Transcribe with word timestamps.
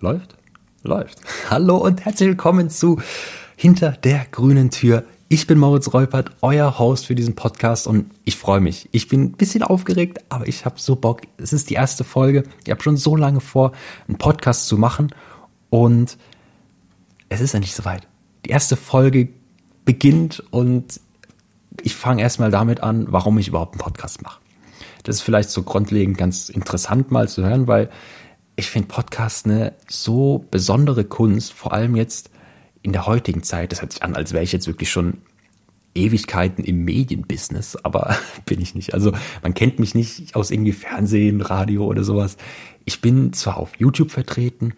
Läuft? 0.00 0.36
Läuft. 0.84 1.18
Hallo 1.50 1.76
und 1.78 2.04
herzlich 2.04 2.28
willkommen 2.28 2.70
zu 2.70 3.00
Hinter 3.56 3.90
der 3.90 4.26
grünen 4.30 4.70
Tür. 4.70 5.02
Ich 5.28 5.48
bin 5.48 5.58
Moritz 5.58 5.92
Reupert, 5.92 6.30
euer 6.40 6.78
Host 6.78 7.06
für 7.06 7.16
diesen 7.16 7.34
Podcast 7.34 7.88
und 7.88 8.08
ich 8.24 8.36
freue 8.36 8.60
mich. 8.60 8.88
Ich 8.92 9.08
bin 9.08 9.22
ein 9.22 9.32
bisschen 9.32 9.64
aufgeregt, 9.64 10.20
aber 10.28 10.46
ich 10.46 10.64
habe 10.64 10.78
so 10.78 10.94
Bock. 10.94 11.22
Es 11.36 11.52
ist 11.52 11.68
die 11.68 11.74
erste 11.74 12.04
Folge. 12.04 12.44
Ich 12.64 12.70
habe 12.70 12.80
schon 12.80 12.96
so 12.96 13.16
lange 13.16 13.40
vor, 13.40 13.72
einen 14.06 14.18
Podcast 14.18 14.68
zu 14.68 14.78
machen 14.78 15.12
und 15.68 16.16
es 17.28 17.40
ist 17.40 17.54
ja 17.54 17.58
nicht 17.58 17.74
so 17.74 17.84
weit. 17.84 18.06
Die 18.46 18.50
erste 18.50 18.76
Folge 18.76 19.30
beginnt 19.84 20.44
und 20.52 21.00
ich 21.82 21.96
fange 21.96 22.22
erstmal 22.22 22.52
damit 22.52 22.84
an, 22.84 23.08
warum 23.10 23.36
ich 23.38 23.48
überhaupt 23.48 23.74
einen 23.74 23.80
Podcast 23.80 24.22
mache. 24.22 24.38
Das 25.02 25.16
ist 25.16 25.22
vielleicht 25.22 25.50
so 25.50 25.64
grundlegend 25.64 26.16
ganz 26.16 26.50
interessant 26.50 27.10
mal 27.10 27.28
zu 27.28 27.42
hören, 27.44 27.66
weil 27.66 27.90
ich 28.58 28.70
finde 28.70 28.88
Podcast 28.88 29.46
eine 29.46 29.74
so 29.88 30.44
besondere 30.50 31.04
Kunst, 31.04 31.52
vor 31.52 31.72
allem 31.72 31.94
jetzt 31.94 32.30
in 32.82 32.92
der 32.92 33.06
heutigen 33.06 33.44
Zeit. 33.44 33.70
Das 33.70 33.82
hört 33.82 33.92
sich 33.92 34.02
an, 34.02 34.16
als 34.16 34.32
wäre 34.32 34.42
ich 34.42 34.50
jetzt 34.50 34.66
wirklich 34.66 34.90
schon 34.90 35.18
Ewigkeiten 35.94 36.64
im 36.64 36.84
Medienbusiness, 36.84 37.76
aber 37.76 38.16
bin 38.46 38.60
ich 38.60 38.74
nicht. 38.74 38.94
Also 38.94 39.12
man 39.42 39.54
kennt 39.54 39.78
mich 39.78 39.94
nicht 39.94 40.34
aus 40.34 40.50
irgendwie 40.50 40.72
Fernsehen, 40.72 41.40
Radio 41.40 41.84
oder 41.84 42.02
sowas. 42.02 42.36
Ich 42.84 43.00
bin 43.00 43.32
zwar 43.32 43.58
auf 43.58 43.76
YouTube 43.78 44.10
vertreten 44.10 44.74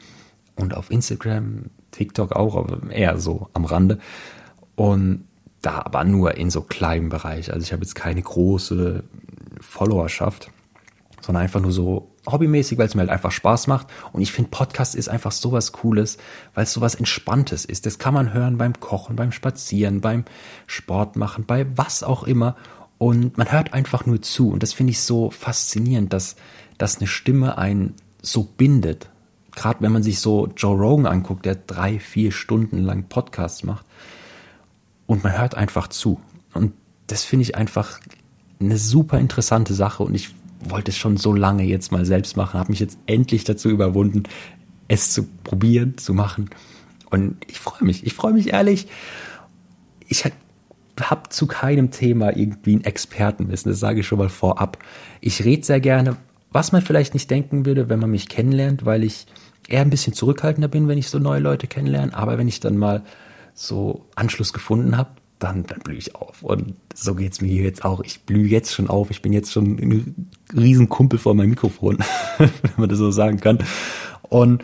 und 0.56 0.74
auf 0.74 0.90
Instagram, 0.90 1.70
TikTok 1.90 2.32
auch, 2.32 2.56
aber 2.56 2.90
eher 2.90 3.18
so 3.18 3.48
am 3.54 3.64
Rande. 3.64 3.98
Und 4.76 5.24
da 5.62 5.78
aber 5.78 6.04
nur 6.04 6.36
in 6.36 6.50
so 6.50 6.60
kleinem 6.60 7.08
Bereich. 7.08 7.50
Also 7.50 7.64
ich 7.64 7.72
habe 7.72 7.82
jetzt 7.82 7.94
keine 7.94 8.20
große 8.20 9.04
Followerschaft, 9.58 10.50
sondern 11.22 11.44
einfach 11.44 11.60
nur 11.60 11.72
so 11.72 12.09
hobbymäßig, 12.26 12.78
weil 12.78 12.86
es 12.86 12.94
mir 12.94 13.00
halt 13.00 13.10
einfach 13.10 13.32
Spaß 13.32 13.66
macht. 13.66 13.86
Und 14.12 14.20
ich 14.20 14.32
finde, 14.32 14.50
Podcast 14.50 14.94
ist 14.94 15.08
einfach 15.08 15.32
sowas 15.32 15.72
Cooles, 15.72 16.18
weil 16.54 16.64
es 16.64 16.72
sowas 16.72 16.94
Entspanntes 16.94 17.64
ist. 17.64 17.86
Das 17.86 17.98
kann 17.98 18.14
man 18.14 18.32
hören 18.32 18.58
beim 18.58 18.78
Kochen, 18.78 19.16
beim 19.16 19.32
Spazieren, 19.32 20.00
beim 20.00 20.24
Sport 20.66 21.16
machen, 21.16 21.44
bei 21.46 21.66
was 21.76 22.02
auch 22.02 22.24
immer. 22.24 22.56
Und 22.98 23.38
man 23.38 23.50
hört 23.50 23.72
einfach 23.72 24.04
nur 24.06 24.20
zu. 24.20 24.50
Und 24.50 24.62
das 24.62 24.72
finde 24.72 24.90
ich 24.90 25.00
so 25.00 25.30
faszinierend, 25.30 26.12
dass, 26.12 26.36
dass 26.76 26.98
eine 26.98 27.06
Stimme 27.06 27.56
einen 27.56 27.94
so 28.20 28.42
bindet. 28.42 29.08
Gerade 29.52 29.80
wenn 29.80 29.92
man 29.92 30.02
sich 30.02 30.20
so 30.20 30.48
Joe 30.56 30.76
Rogan 30.76 31.06
anguckt, 31.06 31.46
der 31.46 31.54
drei, 31.54 31.98
vier 31.98 32.30
Stunden 32.30 32.78
lang 32.78 33.04
Podcasts 33.08 33.64
macht. 33.64 33.86
Und 35.06 35.24
man 35.24 35.36
hört 35.36 35.54
einfach 35.54 35.88
zu. 35.88 36.20
Und 36.52 36.72
das 37.06 37.24
finde 37.24 37.42
ich 37.42 37.56
einfach 37.56 37.98
eine 38.60 38.76
super 38.76 39.18
interessante 39.18 39.74
Sache 39.74 40.02
und 40.02 40.14
ich 40.14 40.34
wollte 40.62 40.90
es 40.90 40.96
schon 40.96 41.16
so 41.16 41.32
lange 41.32 41.64
jetzt 41.64 41.92
mal 41.92 42.04
selbst 42.04 42.36
machen, 42.36 42.60
habe 42.60 42.72
mich 42.72 42.80
jetzt 42.80 42.98
endlich 43.06 43.44
dazu 43.44 43.68
überwunden, 43.68 44.24
es 44.88 45.12
zu 45.12 45.26
probieren, 45.44 45.96
zu 45.98 46.14
machen. 46.14 46.50
Und 47.10 47.36
ich 47.48 47.58
freue 47.58 47.84
mich, 47.84 48.06
ich 48.06 48.14
freue 48.14 48.32
mich 48.32 48.52
ehrlich. 48.52 48.86
Ich 50.06 50.24
habe 50.24 51.28
zu 51.30 51.46
keinem 51.46 51.90
Thema 51.90 52.36
irgendwie 52.36 52.76
ein 52.76 52.84
Expertenwissen, 52.84 53.70
das 53.70 53.80
sage 53.80 54.00
ich 54.00 54.06
schon 54.06 54.18
mal 54.18 54.28
vorab. 54.28 54.78
Ich 55.20 55.44
rede 55.44 55.64
sehr 55.64 55.80
gerne, 55.80 56.16
was 56.52 56.72
man 56.72 56.82
vielleicht 56.82 57.14
nicht 57.14 57.30
denken 57.30 57.64
würde, 57.64 57.88
wenn 57.88 58.00
man 58.00 58.10
mich 58.10 58.28
kennenlernt, 58.28 58.84
weil 58.84 59.04
ich 59.04 59.26
eher 59.68 59.82
ein 59.82 59.90
bisschen 59.90 60.12
zurückhaltender 60.12 60.68
bin, 60.68 60.88
wenn 60.88 60.98
ich 60.98 61.08
so 61.08 61.18
neue 61.18 61.40
Leute 61.40 61.68
kennenlerne. 61.68 62.14
Aber 62.14 62.38
wenn 62.38 62.48
ich 62.48 62.60
dann 62.60 62.76
mal 62.76 63.02
so 63.54 64.06
Anschluss 64.16 64.52
gefunden 64.52 64.96
habe, 64.96 65.10
dann, 65.40 65.64
dann 65.66 65.80
blühe 65.80 65.98
ich 65.98 66.14
auf. 66.14 66.42
Und 66.42 66.74
so 66.94 67.14
geht's 67.14 67.40
mir 67.40 67.48
hier 67.48 67.64
jetzt 67.64 67.84
auch. 67.84 68.00
Ich 68.02 68.20
blühe 68.20 68.46
jetzt 68.46 68.72
schon 68.72 68.88
auf. 68.88 69.10
Ich 69.10 69.22
bin 69.22 69.32
jetzt 69.32 69.52
schon 69.52 69.78
ein 69.78 70.30
Riesenkumpel 70.54 71.18
vor 71.18 71.34
meinem 71.34 71.50
Mikrofon, 71.50 71.98
wenn 72.38 72.50
man 72.76 72.88
das 72.88 72.98
so 72.98 73.10
sagen 73.10 73.40
kann. 73.40 73.58
Und 74.22 74.62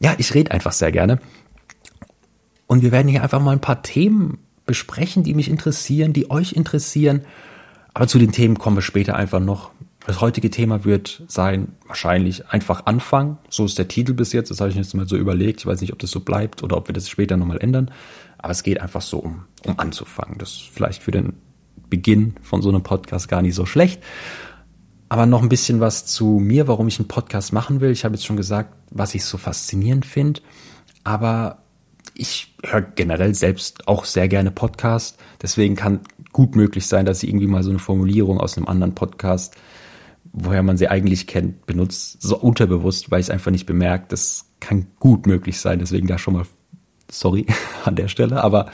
ja, 0.00 0.14
ich 0.18 0.34
rede 0.34 0.50
einfach 0.50 0.72
sehr 0.72 0.92
gerne. 0.92 1.20
Und 2.66 2.82
wir 2.82 2.92
werden 2.92 3.08
hier 3.08 3.22
einfach 3.22 3.40
mal 3.40 3.52
ein 3.52 3.60
paar 3.60 3.82
Themen 3.82 4.38
besprechen, 4.66 5.22
die 5.22 5.34
mich 5.34 5.48
interessieren, 5.48 6.12
die 6.12 6.30
euch 6.30 6.52
interessieren. 6.52 7.22
Aber 7.94 8.08
zu 8.08 8.18
den 8.18 8.32
Themen 8.32 8.58
kommen 8.58 8.76
wir 8.76 8.82
später 8.82 9.16
einfach 9.16 9.40
noch. 9.40 9.70
Das 10.06 10.20
heutige 10.20 10.50
Thema 10.50 10.84
wird 10.84 11.22
sein, 11.26 11.68
wahrscheinlich 11.86 12.48
einfach 12.48 12.86
anfangen. 12.86 13.38
So 13.48 13.64
ist 13.64 13.78
der 13.78 13.88
Titel 13.88 14.12
bis 14.12 14.32
jetzt. 14.32 14.50
Das 14.50 14.60
habe 14.60 14.70
ich 14.70 14.76
jetzt 14.76 14.94
mal 14.94 15.08
so 15.08 15.16
überlegt. 15.16 15.60
Ich 15.60 15.66
weiß 15.66 15.80
nicht, 15.80 15.92
ob 15.92 15.98
das 15.98 16.10
so 16.10 16.20
bleibt 16.20 16.62
oder 16.62 16.76
ob 16.76 16.88
wir 16.88 16.92
das 16.92 17.08
später 17.08 17.36
nochmal 17.36 17.58
ändern. 17.58 17.90
Aber 18.38 18.52
es 18.52 18.62
geht 18.62 18.80
einfach 18.80 19.02
so 19.02 19.18
um, 19.18 19.44
um 19.64 19.78
anzufangen. 19.78 20.38
Das 20.38 20.50
ist 20.50 20.70
vielleicht 20.72 21.02
für 21.02 21.10
den 21.10 21.34
Beginn 21.88 22.34
von 22.42 22.62
so 22.62 22.68
einem 22.68 22.82
Podcast 22.82 23.28
gar 23.28 23.42
nicht 23.42 23.54
so 23.54 23.66
schlecht. 23.66 24.02
Aber 25.08 25.26
noch 25.26 25.42
ein 25.42 25.48
bisschen 25.48 25.80
was 25.80 26.06
zu 26.06 26.40
mir, 26.40 26.66
warum 26.66 26.88
ich 26.88 26.98
einen 26.98 27.08
Podcast 27.08 27.52
machen 27.52 27.80
will. 27.80 27.90
Ich 27.90 28.04
habe 28.04 28.14
jetzt 28.14 28.26
schon 28.26 28.36
gesagt, 28.36 28.74
was 28.90 29.14
ich 29.14 29.24
so 29.24 29.38
faszinierend 29.38 30.04
finde. 30.04 30.40
Aber 31.04 31.62
ich 32.14 32.54
höre 32.64 32.82
generell 32.82 33.34
selbst 33.34 33.86
auch 33.86 34.04
sehr 34.04 34.28
gerne 34.28 34.50
Podcast. 34.50 35.18
Deswegen 35.42 35.76
kann 35.76 36.00
gut 36.32 36.56
möglich 36.56 36.86
sein, 36.86 37.06
dass 37.06 37.22
ich 37.22 37.28
irgendwie 37.28 37.46
mal 37.46 37.62
so 37.62 37.70
eine 37.70 37.78
Formulierung 37.78 38.40
aus 38.40 38.56
einem 38.56 38.66
anderen 38.66 38.94
Podcast, 38.94 39.54
woher 40.32 40.62
man 40.62 40.76
sie 40.76 40.88
eigentlich 40.88 41.26
kennt, 41.26 41.66
benutzt, 41.66 42.20
so 42.20 42.36
unterbewusst, 42.38 43.10
weil 43.10 43.20
ich 43.20 43.26
es 43.26 43.30
einfach 43.30 43.50
nicht 43.50 43.66
bemerkt. 43.66 44.12
Das 44.12 44.46
kann 44.60 44.86
gut 44.98 45.26
möglich 45.26 45.60
sein. 45.60 45.78
Deswegen 45.78 46.08
da 46.08 46.18
schon 46.18 46.34
mal 46.34 46.46
sorry 47.10 47.46
an 47.84 47.96
der 47.96 48.08
Stelle, 48.08 48.42
aber 48.42 48.70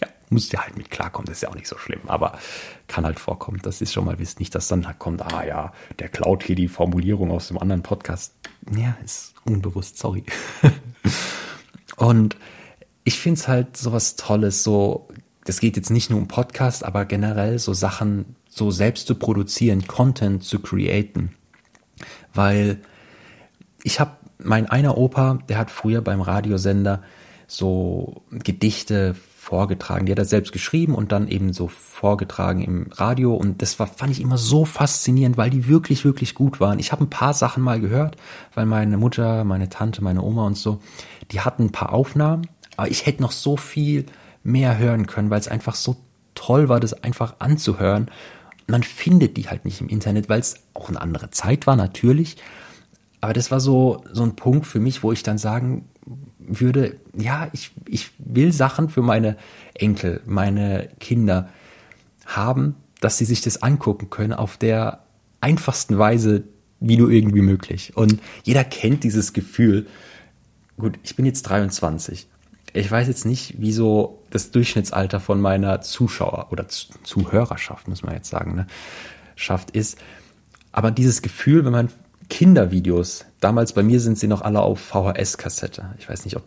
ja, 0.00 0.08
müsst 0.30 0.52
ihr 0.52 0.60
halt 0.60 0.76
mit 0.76 0.90
klarkommen, 0.90 1.26
das 1.26 1.38
ist 1.38 1.42
ja 1.42 1.48
auch 1.50 1.54
nicht 1.54 1.68
so 1.68 1.78
schlimm, 1.78 2.00
aber 2.06 2.38
kann 2.86 3.04
halt 3.04 3.20
vorkommen, 3.20 3.60
dass 3.62 3.80
ihr 3.80 3.86
schon 3.86 4.04
mal 4.04 4.18
wisst, 4.18 4.40
nicht, 4.40 4.54
dass 4.54 4.68
dann 4.68 4.86
halt 4.86 4.98
kommt, 4.98 5.22
ah 5.22 5.44
ja, 5.44 5.72
der 5.98 6.08
klaut 6.08 6.42
hier 6.42 6.56
die 6.56 6.68
Formulierung 6.68 7.30
aus 7.30 7.48
dem 7.48 7.58
anderen 7.58 7.82
Podcast. 7.82 8.34
Ja, 8.74 8.96
ist 9.04 9.34
unbewusst, 9.44 9.98
sorry. 9.98 10.24
Und 11.96 12.36
ich 13.04 13.18
finde 13.18 13.40
es 13.40 13.48
halt 13.48 13.76
sowas 13.76 14.16
Tolles, 14.16 14.62
so, 14.62 15.08
das 15.44 15.60
geht 15.60 15.76
jetzt 15.76 15.90
nicht 15.90 16.10
nur 16.10 16.18
um 16.18 16.28
Podcast, 16.28 16.84
aber 16.84 17.04
generell 17.04 17.58
so 17.58 17.72
Sachen 17.72 18.36
so 18.48 18.70
selbst 18.70 19.06
zu 19.06 19.14
produzieren, 19.14 19.86
Content 19.86 20.42
zu 20.42 20.60
createn. 20.60 21.34
Weil 22.34 22.80
ich 23.82 24.00
habe, 24.00 24.12
mein 24.38 24.66
einer 24.66 24.98
Opa, 24.98 25.38
der 25.48 25.58
hat 25.58 25.70
früher 25.70 26.00
beim 26.00 26.20
Radiosender 26.20 27.02
so 27.46 28.22
Gedichte 28.30 29.14
vorgetragen. 29.46 30.06
Die 30.06 30.12
hat 30.12 30.18
er 30.18 30.24
selbst 30.24 30.52
geschrieben 30.52 30.94
und 30.96 31.12
dann 31.12 31.28
eben 31.28 31.52
so 31.52 31.68
vorgetragen 31.68 32.62
im 32.62 32.88
Radio. 32.90 33.34
Und 33.34 33.62
das 33.62 33.78
war, 33.78 33.86
fand 33.86 34.10
ich 34.10 34.20
immer 34.20 34.38
so 34.38 34.64
faszinierend, 34.64 35.36
weil 35.36 35.50
die 35.50 35.68
wirklich, 35.68 36.04
wirklich 36.04 36.34
gut 36.34 36.58
waren. 36.58 36.80
Ich 36.80 36.90
habe 36.90 37.04
ein 37.04 37.10
paar 37.10 37.32
Sachen 37.32 37.62
mal 37.62 37.78
gehört, 37.78 38.16
weil 38.54 38.66
meine 38.66 38.96
Mutter, 38.96 39.44
meine 39.44 39.68
Tante, 39.68 40.02
meine 40.02 40.22
Oma 40.22 40.46
und 40.46 40.56
so, 40.56 40.80
die 41.30 41.42
hatten 41.42 41.66
ein 41.66 41.72
paar 41.72 41.92
Aufnahmen, 41.92 42.48
aber 42.76 42.90
ich 42.90 43.06
hätte 43.06 43.22
noch 43.22 43.30
so 43.30 43.56
viel 43.56 44.06
mehr 44.42 44.78
hören 44.78 45.06
können, 45.06 45.30
weil 45.30 45.40
es 45.40 45.48
einfach 45.48 45.76
so 45.76 45.96
toll 46.34 46.68
war, 46.68 46.80
das 46.80 47.04
einfach 47.04 47.36
anzuhören. 47.38 48.10
Man 48.66 48.82
findet 48.82 49.36
die 49.36 49.48
halt 49.48 49.64
nicht 49.64 49.80
im 49.80 49.88
Internet, 49.88 50.28
weil 50.28 50.40
es 50.40 50.56
auch 50.74 50.88
eine 50.88 51.00
andere 51.00 51.30
Zeit 51.30 51.68
war, 51.68 51.76
natürlich. 51.76 52.36
Aber 53.20 53.32
das 53.32 53.52
war 53.52 53.60
so, 53.60 54.04
so 54.12 54.24
ein 54.24 54.34
Punkt 54.34 54.66
für 54.66 54.80
mich, 54.80 55.04
wo 55.04 55.12
ich 55.12 55.22
dann 55.22 55.38
sagen 55.38 55.88
würde, 56.46 56.96
ja, 57.16 57.48
ich, 57.52 57.72
ich 57.86 58.10
will 58.18 58.52
Sachen 58.52 58.88
für 58.88 59.02
meine 59.02 59.36
Enkel, 59.74 60.20
meine 60.26 60.88
Kinder 61.00 61.48
haben, 62.24 62.76
dass 63.00 63.18
sie 63.18 63.24
sich 63.24 63.40
das 63.40 63.62
angucken 63.62 64.10
können 64.10 64.32
auf 64.32 64.56
der 64.56 65.04
einfachsten 65.40 65.98
Weise, 65.98 66.44
wie 66.80 66.96
nur 66.96 67.10
irgendwie 67.10 67.42
möglich. 67.42 67.96
Und 67.96 68.20
jeder 68.42 68.64
kennt 68.64 69.04
dieses 69.04 69.32
Gefühl. 69.32 69.86
Gut, 70.76 70.98
ich 71.02 71.16
bin 71.16 71.26
jetzt 71.26 71.42
23. 71.42 72.26
Ich 72.72 72.90
weiß 72.90 73.08
jetzt 73.08 73.24
nicht, 73.24 73.54
wieso 73.58 74.22
das 74.30 74.50
Durchschnittsalter 74.50 75.20
von 75.20 75.40
meiner 75.40 75.80
Zuschauer 75.80 76.48
oder 76.50 76.68
Zuhörerschaft, 76.68 77.88
muss 77.88 78.02
man 78.02 78.14
jetzt 78.14 78.28
sagen, 78.28 78.54
ne, 78.54 78.66
schafft 79.34 79.70
ist. 79.70 79.98
Aber 80.72 80.90
dieses 80.90 81.22
Gefühl, 81.22 81.64
wenn 81.64 81.72
man 81.72 81.88
Kindervideos. 82.28 83.24
Damals 83.40 83.72
bei 83.72 83.82
mir 83.82 84.00
sind 84.00 84.18
sie 84.18 84.28
noch 84.28 84.42
alle 84.42 84.60
auf 84.60 84.80
VHS-Kassette. 84.80 85.94
Ich 85.98 86.08
weiß 86.08 86.24
nicht, 86.24 86.36
ob 86.36 86.44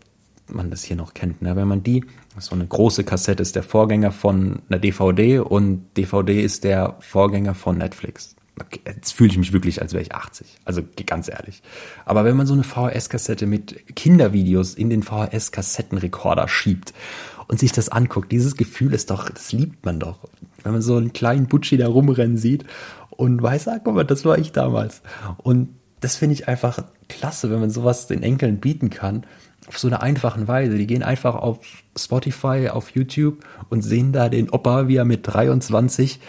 man 0.47 0.71
das 0.71 0.83
hier 0.83 0.95
noch 0.95 1.13
kennt. 1.13 1.41
Ne? 1.41 1.56
Wenn 1.56 1.68
man 1.68 1.83
die, 1.83 2.06
so 2.39 2.56
eine 2.56 2.65
große 2.65 3.03
Kassette 3.03 3.41
ist 3.41 3.56
der 3.56 3.63
Vorgänger 3.63 4.12
von 4.12 4.62
einer 4.69 4.80
DVD 4.80 5.39
und 5.39 5.86
DVD 5.97 6.41
ist 6.41 6.63
der 6.63 6.97
Vorgänger 7.00 7.53
von 7.53 7.77
Netflix. 7.77 8.36
Okay, 8.59 8.81
jetzt 8.86 9.13
fühle 9.13 9.30
ich 9.30 9.38
mich 9.38 9.53
wirklich, 9.53 9.81
als 9.81 9.94
wäre 9.94 10.03
ich 10.03 10.13
80. 10.13 10.57
Also 10.65 10.81
ganz 11.06 11.30
ehrlich. 11.30 11.62
Aber 12.06 12.25
wenn 12.25 12.36
man 12.36 12.45
so 12.45 12.53
eine 12.53 12.63
VHS-Kassette 12.63 13.45
mit 13.45 13.95
Kindervideos 13.95 14.74
in 14.74 14.89
den 14.89 15.01
VHS-Kassettenrekorder 15.01 16.47
schiebt 16.47 16.94
und 17.47 17.59
sich 17.59 17.71
das 17.71 17.89
anguckt, 17.89 18.31
dieses 18.31 18.57
Gefühl 18.57 18.94
ist 18.94 19.12
doch, 19.12 19.30
das 19.30 19.53
liebt 19.53 19.85
man 19.85 20.00
doch. 20.00 20.27
Wenn 20.63 20.74
man 20.74 20.81
so 20.81 20.97
einen 20.97 21.13
kleinen 21.13 21.47
Butschi 21.47 21.77
da 21.77 21.88
rumrennen 21.88 22.38
sieht 22.38 22.65
und 23.12 23.42
weiß, 23.42 23.69
ah, 23.69 23.80
guck 23.81 23.95
mal, 23.95 24.03
das 24.03 24.25
war 24.25 24.38
ich 24.38 24.51
damals. 24.51 25.03
Und 25.38 25.69
das 26.00 26.16
finde 26.16 26.34
ich 26.34 26.48
einfach 26.48 26.84
klasse, 27.07 27.50
wenn 27.51 27.60
man 27.60 27.69
sowas 27.69 28.07
den 28.07 28.24
Enkeln 28.24 28.60
bieten 28.60 28.90
kann, 28.90 29.25
auf 29.68 29.78
so 29.78 29.88
eine 29.88 30.01
einfachen 30.01 30.48
Weise. 30.48 30.78
Die 30.78 30.88
gehen 30.88 31.04
einfach 31.04 31.36
auf 31.36 31.60
Spotify, 31.98 32.69
auf 32.69 32.92
YouTube 32.92 33.46
und 33.69 33.81
sehen 33.81 34.12
da 34.12 34.30
den 34.30 34.50
Opa, 34.50 34.88
wie 34.88 34.96
er 34.96 35.06
mit 35.06 35.28
23, 35.28 36.19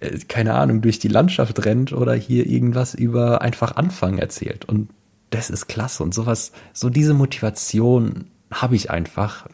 äh, 0.00 0.18
keine 0.28 0.54
Ahnung, 0.54 0.80
durch 0.82 0.98
die 0.98 1.08
Landschaft 1.08 1.64
rennt 1.64 1.92
oder 1.92 2.14
hier 2.14 2.46
irgendwas 2.46 2.94
über 2.94 3.42
einfach 3.42 3.76
Anfangen 3.76 4.18
erzählt. 4.18 4.64
Und 4.64 4.90
das 5.30 5.50
ist 5.50 5.68
klasse. 5.68 6.02
Und 6.02 6.12
sowas, 6.12 6.52
so 6.72 6.90
diese 6.90 7.14
Motivation 7.14 8.26
habe 8.50 8.76
ich 8.76 8.90
einfach, 8.90 9.46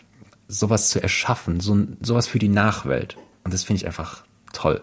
sowas 0.48 0.90
zu 0.90 1.02
erschaffen, 1.02 1.60
so, 1.60 1.76
sowas 2.00 2.26
für 2.26 2.38
die 2.38 2.48
Nachwelt. 2.48 3.16
Und 3.44 3.52
das 3.52 3.64
finde 3.64 3.80
ich 3.80 3.86
einfach 3.86 4.24
toll, 4.56 4.80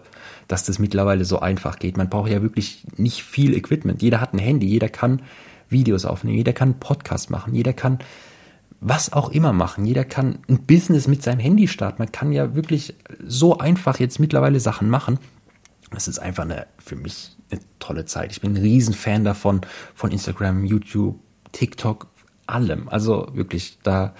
dass 0.48 0.64
das 0.64 0.78
mittlerweile 0.78 1.24
so 1.24 1.40
einfach 1.40 1.78
geht. 1.78 1.96
Man 1.96 2.08
braucht 2.08 2.30
ja 2.30 2.42
wirklich 2.42 2.86
nicht 2.96 3.22
viel 3.22 3.54
Equipment. 3.54 4.02
Jeder 4.02 4.20
hat 4.20 4.32
ein 4.32 4.38
Handy, 4.38 4.66
jeder 4.66 4.88
kann 4.88 5.22
Videos 5.68 6.04
aufnehmen, 6.04 6.38
jeder 6.38 6.52
kann 6.52 6.78
Podcast 6.78 7.30
machen, 7.30 7.54
jeder 7.54 7.72
kann 7.72 7.98
was 8.86 9.12
auch 9.12 9.30
immer 9.30 9.54
machen. 9.54 9.86
Jeder 9.86 10.04
kann 10.04 10.40
ein 10.46 10.66
Business 10.66 11.08
mit 11.08 11.22
seinem 11.22 11.40
Handy 11.40 11.68
starten. 11.68 12.02
Man 12.02 12.12
kann 12.12 12.32
ja 12.32 12.54
wirklich 12.54 12.94
so 13.26 13.56
einfach 13.56 13.98
jetzt 13.98 14.20
mittlerweile 14.20 14.60
Sachen 14.60 14.90
machen. 14.90 15.18
Das 15.90 16.06
ist 16.06 16.18
einfach 16.18 16.42
eine, 16.42 16.66
für 16.78 16.96
mich 16.96 17.34
eine 17.50 17.60
tolle 17.78 18.04
Zeit. 18.04 18.32
Ich 18.32 18.42
bin 18.42 18.52
ein 18.52 18.62
Riesenfan 18.62 19.24
davon, 19.24 19.62
von 19.94 20.10
Instagram, 20.10 20.66
YouTube, 20.66 21.18
TikTok, 21.52 22.08
allem. 22.46 22.90
Also 22.90 23.28
wirklich, 23.32 23.78
da 23.82 24.14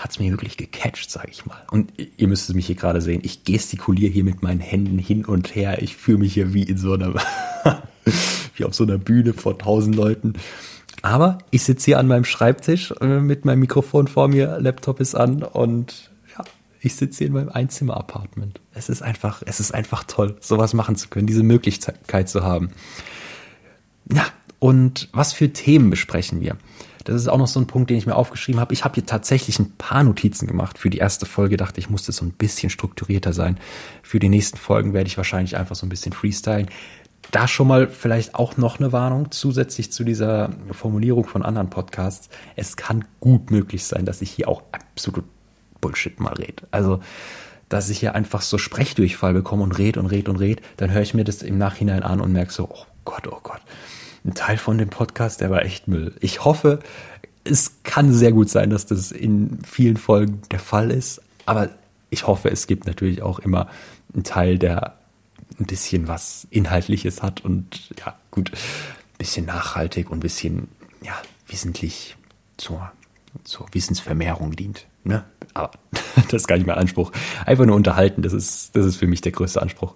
hat 0.00 0.10
es 0.10 0.18
mir 0.18 0.30
wirklich 0.30 0.56
gecatcht, 0.56 1.10
sage 1.10 1.28
ich 1.30 1.46
mal. 1.46 1.58
Und 1.70 1.92
ihr 2.16 2.28
müsst 2.28 2.52
mich 2.54 2.66
hier 2.66 2.74
gerade 2.74 3.00
sehen. 3.00 3.20
Ich 3.22 3.44
gestikuliere 3.44 4.10
hier 4.10 4.24
mit 4.24 4.42
meinen 4.42 4.60
Händen 4.60 4.98
hin 4.98 5.24
und 5.24 5.54
her. 5.54 5.82
Ich 5.82 5.96
fühle 5.96 6.18
mich 6.18 6.34
hier 6.34 6.54
wie 6.54 6.62
in 6.62 6.78
so 6.78 6.94
einer, 6.94 7.14
wie 8.56 8.64
auf 8.64 8.74
so 8.74 8.84
einer 8.84 8.98
Bühne 8.98 9.34
vor 9.34 9.58
tausend 9.58 9.94
Leuten. 9.94 10.34
Aber 11.02 11.38
ich 11.50 11.62
sitze 11.62 11.86
hier 11.86 11.98
an 11.98 12.06
meinem 12.06 12.24
Schreibtisch 12.24 12.92
äh, 13.00 13.20
mit 13.20 13.44
meinem 13.44 13.60
Mikrofon 13.60 14.06
vor 14.06 14.28
mir, 14.28 14.58
Laptop 14.60 15.00
ist 15.00 15.14
an 15.14 15.42
und 15.42 16.10
ja, 16.36 16.44
ich 16.80 16.94
sitze 16.94 17.18
hier 17.18 17.28
in 17.28 17.32
meinem 17.32 17.48
Einzimmer-Apartment. 17.48 18.60
Es 18.74 18.88
ist 18.88 19.02
einfach, 19.02 19.42
es 19.46 19.60
ist 19.60 19.72
einfach 19.72 20.04
toll, 20.04 20.36
sowas 20.40 20.74
machen 20.74 20.96
zu 20.96 21.08
können, 21.08 21.26
diese 21.26 21.42
Möglichkeit 21.42 22.28
zu 22.28 22.42
haben. 22.42 22.70
Ja, 24.12 24.26
und 24.58 25.08
was 25.12 25.32
für 25.32 25.52
Themen 25.52 25.88
besprechen 25.88 26.40
wir? 26.40 26.56
Das 27.10 27.20
ist 27.20 27.28
auch 27.28 27.38
noch 27.38 27.48
so 27.48 27.58
ein 27.58 27.66
Punkt, 27.66 27.90
den 27.90 27.96
ich 27.96 28.06
mir 28.06 28.14
aufgeschrieben 28.14 28.60
habe. 28.60 28.72
Ich 28.72 28.84
habe 28.84 28.94
hier 28.94 29.04
tatsächlich 29.04 29.58
ein 29.58 29.72
paar 29.72 30.04
Notizen 30.04 30.46
gemacht. 30.46 30.78
Für 30.78 30.90
die 30.90 30.98
erste 30.98 31.26
Folge 31.26 31.56
dachte 31.56 31.80
ich, 31.80 31.90
musste 31.90 32.12
so 32.12 32.24
ein 32.24 32.30
bisschen 32.30 32.70
strukturierter 32.70 33.32
sein. 33.32 33.58
Für 34.02 34.20
die 34.20 34.28
nächsten 34.28 34.58
Folgen 34.58 34.92
werde 34.92 35.08
ich 35.08 35.16
wahrscheinlich 35.16 35.56
einfach 35.56 35.74
so 35.74 35.86
ein 35.86 35.88
bisschen 35.88 36.12
freestylen 36.12 36.68
da 37.32 37.46
schon 37.46 37.68
mal 37.68 37.88
vielleicht 37.88 38.34
auch 38.34 38.56
noch 38.56 38.80
eine 38.80 38.92
Warnung 38.92 39.30
zusätzlich 39.30 39.92
zu 39.92 40.02
dieser 40.02 40.50
Formulierung 40.72 41.24
von 41.24 41.44
anderen 41.44 41.70
Podcasts. 41.70 42.28
Es 42.56 42.76
kann 42.76 43.04
gut 43.20 43.50
möglich 43.52 43.84
sein, 43.84 44.04
dass 44.04 44.20
ich 44.20 44.30
hier 44.30 44.48
auch 44.48 44.62
absolut 44.72 45.24
Bullshit 45.80 46.18
mal 46.18 46.32
rede. 46.32 46.66
Also, 46.72 47.00
dass 47.68 47.88
ich 47.88 48.00
hier 48.00 48.14
einfach 48.14 48.42
so 48.42 48.58
Sprechdurchfall 48.58 49.32
bekomme 49.32 49.62
und 49.62 49.78
red 49.78 49.96
und 49.96 50.06
red 50.06 50.28
und 50.28 50.36
red, 50.36 50.60
dann 50.76 50.90
höre 50.90 51.02
ich 51.02 51.14
mir 51.14 51.24
das 51.24 51.42
im 51.42 51.56
Nachhinein 51.56 52.02
an 52.02 52.20
und 52.20 52.32
merke 52.32 52.52
so, 52.52 52.68
oh 52.68 52.86
Gott, 53.04 53.28
oh 53.28 53.38
Gott. 53.42 53.60
Ein 54.24 54.34
Teil 54.34 54.58
von 54.58 54.78
dem 54.78 54.90
Podcast, 54.90 55.40
der 55.40 55.50
war 55.50 55.64
echt 55.64 55.88
Müll. 55.88 56.14
Ich 56.20 56.44
hoffe, 56.44 56.80
es 57.44 57.82
kann 57.82 58.12
sehr 58.12 58.32
gut 58.32 58.50
sein, 58.50 58.70
dass 58.70 58.86
das 58.86 59.12
in 59.12 59.58
vielen 59.64 59.96
Folgen 59.96 60.42
der 60.50 60.58
Fall 60.58 60.90
ist, 60.90 61.22
aber 61.46 61.70
ich 62.10 62.26
hoffe, 62.26 62.50
es 62.50 62.66
gibt 62.66 62.86
natürlich 62.86 63.22
auch 63.22 63.38
immer 63.38 63.68
einen 64.12 64.24
Teil, 64.24 64.58
der 64.58 64.98
ein 65.58 65.66
bisschen 65.66 66.08
was 66.08 66.46
Inhaltliches 66.50 67.22
hat 67.22 67.44
und 67.44 67.90
ja, 67.98 68.16
gut, 68.30 68.50
ein 68.52 69.18
bisschen 69.18 69.46
nachhaltig 69.46 70.10
und 70.10 70.18
ein 70.18 70.20
bisschen, 70.20 70.68
ja, 71.02 71.14
wissentlich 71.46 72.16
zur, 72.56 72.92
zur 73.44 73.66
Wissensvermehrung 73.72 74.54
dient. 74.54 74.86
Ne? 75.04 75.24
Aber 75.54 75.70
das 76.30 76.42
ist 76.42 76.46
gar 76.46 76.56
nicht 76.56 76.66
mehr 76.66 76.76
Anspruch. 76.76 77.12
Einfach 77.46 77.66
nur 77.66 77.76
unterhalten, 77.76 78.22
das 78.22 78.32
ist, 78.32 78.76
das 78.76 78.86
ist 78.86 78.96
für 78.96 79.06
mich 79.06 79.20
der 79.20 79.32
größte 79.32 79.62
Anspruch. 79.62 79.94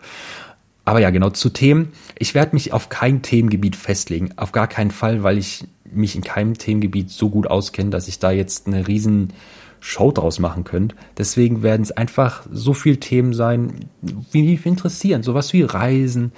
Aber 0.84 1.00
ja, 1.00 1.10
genau, 1.10 1.30
zu 1.30 1.48
Themen. 1.48 1.92
Ich 2.18 2.34
werde 2.34 2.54
mich 2.54 2.72
auf 2.72 2.88
kein 2.88 3.22
Themengebiet 3.22 3.76
festlegen. 3.76 4.30
Auf 4.36 4.52
gar 4.52 4.66
keinen 4.66 4.90
Fall, 4.90 5.22
weil 5.22 5.38
ich 5.38 5.64
mich 5.84 6.14
in 6.16 6.22
keinem 6.22 6.58
Themengebiet 6.58 7.10
so 7.10 7.30
gut 7.30 7.46
auskenne, 7.46 7.90
dass 7.90 8.08
ich 8.08 8.18
da 8.18 8.30
jetzt 8.30 8.66
eine 8.66 8.86
riesen 8.86 9.32
Show 9.80 10.12
draus 10.12 10.38
machen 10.38 10.64
könnt. 10.64 10.94
Deswegen 11.18 11.62
werden 11.62 11.82
es 11.82 11.92
einfach 11.92 12.46
so 12.50 12.74
viele 12.74 12.98
Themen 13.00 13.34
sein, 13.34 13.86
wie 14.30 14.42
mich 14.42 14.66
interessieren. 14.66 15.22
Sowas 15.22 15.52
wie 15.52 15.62
Reisen, 15.62 16.32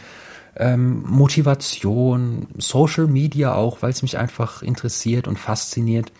ähm, 0.56 1.02
Motivation, 1.06 2.48
Social 2.58 3.06
Media 3.06 3.54
auch, 3.54 3.82
weil 3.82 3.90
es 3.90 4.02
mich 4.02 4.19
einfach 4.19 4.62
interessiert 4.62 5.28
und 5.28 5.38
fasziniert. 5.38 6.12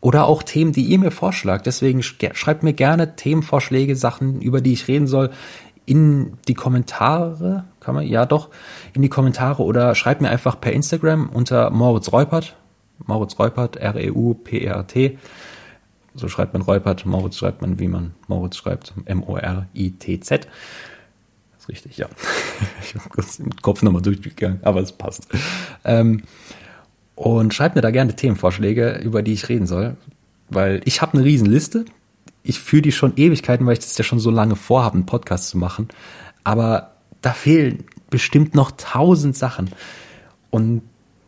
Oder 0.00 0.26
auch 0.26 0.42
Themen, 0.42 0.72
die 0.72 0.84
ihr 0.84 0.98
mir 0.98 1.10
vorschlagt. 1.10 1.66
Deswegen 1.66 2.02
schreibt 2.02 2.62
mir 2.62 2.72
gerne 2.72 3.16
Themenvorschläge, 3.16 3.96
Sachen, 3.96 4.40
über 4.40 4.60
die 4.60 4.72
ich 4.72 4.86
reden 4.86 5.08
soll, 5.08 5.30
in 5.88 6.34
die 6.46 6.54
Kommentare. 6.54 7.64
Kann 7.80 7.94
man? 7.94 8.06
Ja, 8.06 8.26
doch. 8.26 8.50
In 8.92 9.02
die 9.02 9.08
Kommentare 9.08 9.62
oder 9.62 9.94
schreibt 9.94 10.20
mir 10.20 10.28
einfach 10.28 10.60
per 10.60 10.72
Instagram 10.72 11.30
unter 11.30 11.70
Moritz 11.70 12.12
Reupert. 12.12 12.56
Moritz 13.06 13.38
Reupert, 13.38 13.76
R-E-U-P-E-R-T. 13.76 15.18
So 16.14 16.28
schreibt 16.28 16.52
man 16.52 16.62
Reupert, 16.62 17.06
Moritz 17.06 17.36
schreibt 17.36 17.62
man, 17.62 17.78
wie 17.78 17.88
man 17.88 18.14
Moritz 18.26 18.56
schreibt, 18.56 18.92
M-O-R-I-T-Z. 19.04 20.48
ist 21.58 21.68
richtig, 21.68 21.96
ja. 21.96 22.08
Ich 22.82 22.94
habe 22.94 23.08
kurz 23.08 23.38
im 23.38 23.54
Kopf 23.62 23.82
nochmal 23.82 24.02
durchgegangen, 24.02 24.58
aber 24.62 24.80
es 24.80 24.92
passt. 24.92 25.28
Ähm, 25.84 26.22
und 27.14 27.54
schreibt 27.54 27.76
mir 27.76 27.82
da 27.82 27.90
gerne 27.90 28.16
Themenvorschläge, 28.16 29.00
über 29.02 29.22
die 29.22 29.32
ich 29.32 29.48
reden 29.48 29.66
soll, 29.66 29.96
weil 30.50 30.80
ich 30.84 31.02
habe 31.02 31.14
eine 31.14 31.24
Riesenliste. 31.24 31.84
Ich 32.48 32.60
führe 32.60 32.80
die 32.80 32.92
schon 32.92 33.12
Ewigkeiten, 33.16 33.66
weil 33.66 33.74
ich 33.74 33.80
das 33.80 33.98
ja 33.98 34.04
schon 34.04 34.20
so 34.20 34.30
lange 34.30 34.56
vorhabe, 34.56 34.94
einen 34.94 35.04
Podcast 35.04 35.50
zu 35.50 35.58
machen. 35.58 35.88
Aber 36.44 36.92
da 37.20 37.32
fehlen 37.32 37.84
bestimmt 38.08 38.54
noch 38.54 38.70
tausend 38.70 39.36
Sachen. 39.36 39.70
Und 40.48 40.80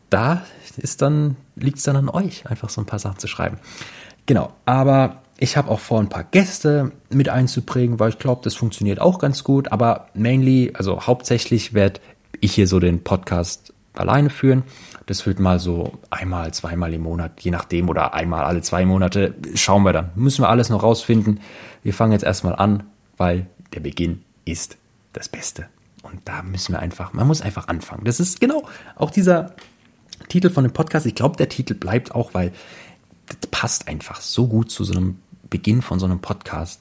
da 0.08 0.46
ist 0.78 1.02
dann, 1.02 1.36
liegt 1.56 1.76
es 1.76 1.84
dann 1.84 1.96
an 1.96 2.08
euch, 2.08 2.46
einfach 2.46 2.70
so 2.70 2.80
ein 2.80 2.86
paar 2.86 2.98
Sachen 2.98 3.18
zu 3.18 3.28
schreiben. 3.28 3.58
Genau, 4.24 4.54
aber 4.64 5.20
ich 5.38 5.58
habe 5.58 5.70
auch 5.70 5.80
vor, 5.80 6.00
ein 6.00 6.08
paar 6.08 6.24
Gäste 6.24 6.92
mit 7.10 7.28
einzuprägen, 7.28 8.00
weil 8.00 8.08
ich 8.08 8.18
glaube, 8.18 8.40
das 8.42 8.54
funktioniert 8.54 8.98
auch 8.98 9.18
ganz 9.18 9.44
gut. 9.44 9.72
Aber 9.72 10.06
mainly, 10.14 10.72
also 10.72 11.02
hauptsächlich 11.02 11.74
werde 11.74 12.00
ich 12.40 12.54
hier 12.54 12.66
so 12.66 12.80
den 12.80 13.04
Podcast 13.04 13.74
alleine 13.92 14.30
führen. 14.30 14.62
Das 15.10 15.26
wird 15.26 15.40
mal 15.40 15.58
so 15.58 15.98
einmal, 16.08 16.54
zweimal 16.54 16.94
im 16.94 17.02
Monat, 17.02 17.40
je 17.40 17.50
nachdem, 17.50 17.88
oder 17.88 18.14
einmal 18.14 18.44
alle 18.44 18.62
zwei 18.62 18.86
Monate. 18.86 19.34
Schauen 19.56 19.82
wir 19.82 19.92
dann. 19.92 20.10
Müssen 20.14 20.44
wir 20.44 20.48
alles 20.48 20.68
noch 20.68 20.84
rausfinden. 20.84 21.40
Wir 21.82 21.92
fangen 21.92 22.12
jetzt 22.12 22.22
erstmal 22.22 22.54
an, 22.54 22.84
weil 23.16 23.48
der 23.74 23.80
Beginn 23.80 24.22
ist 24.44 24.76
das 25.12 25.28
Beste. 25.28 25.66
Und 26.04 26.20
da 26.26 26.44
müssen 26.44 26.74
wir 26.74 26.78
einfach, 26.78 27.12
man 27.12 27.26
muss 27.26 27.42
einfach 27.42 27.66
anfangen. 27.66 28.04
Das 28.04 28.20
ist 28.20 28.40
genau 28.40 28.68
auch 28.94 29.10
dieser 29.10 29.56
Titel 30.28 30.48
von 30.48 30.62
dem 30.62 30.72
Podcast. 30.72 31.06
Ich 31.06 31.16
glaube, 31.16 31.36
der 31.36 31.48
Titel 31.48 31.74
bleibt 31.74 32.14
auch, 32.14 32.32
weil 32.32 32.52
das 33.26 33.50
passt 33.50 33.88
einfach 33.88 34.20
so 34.20 34.46
gut 34.46 34.70
zu 34.70 34.84
so 34.84 34.92
einem 34.92 35.16
Beginn 35.50 35.82
von 35.82 35.98
so 35.98 36.06
einem 36.06 36.20
Podcast. 36.20 36.80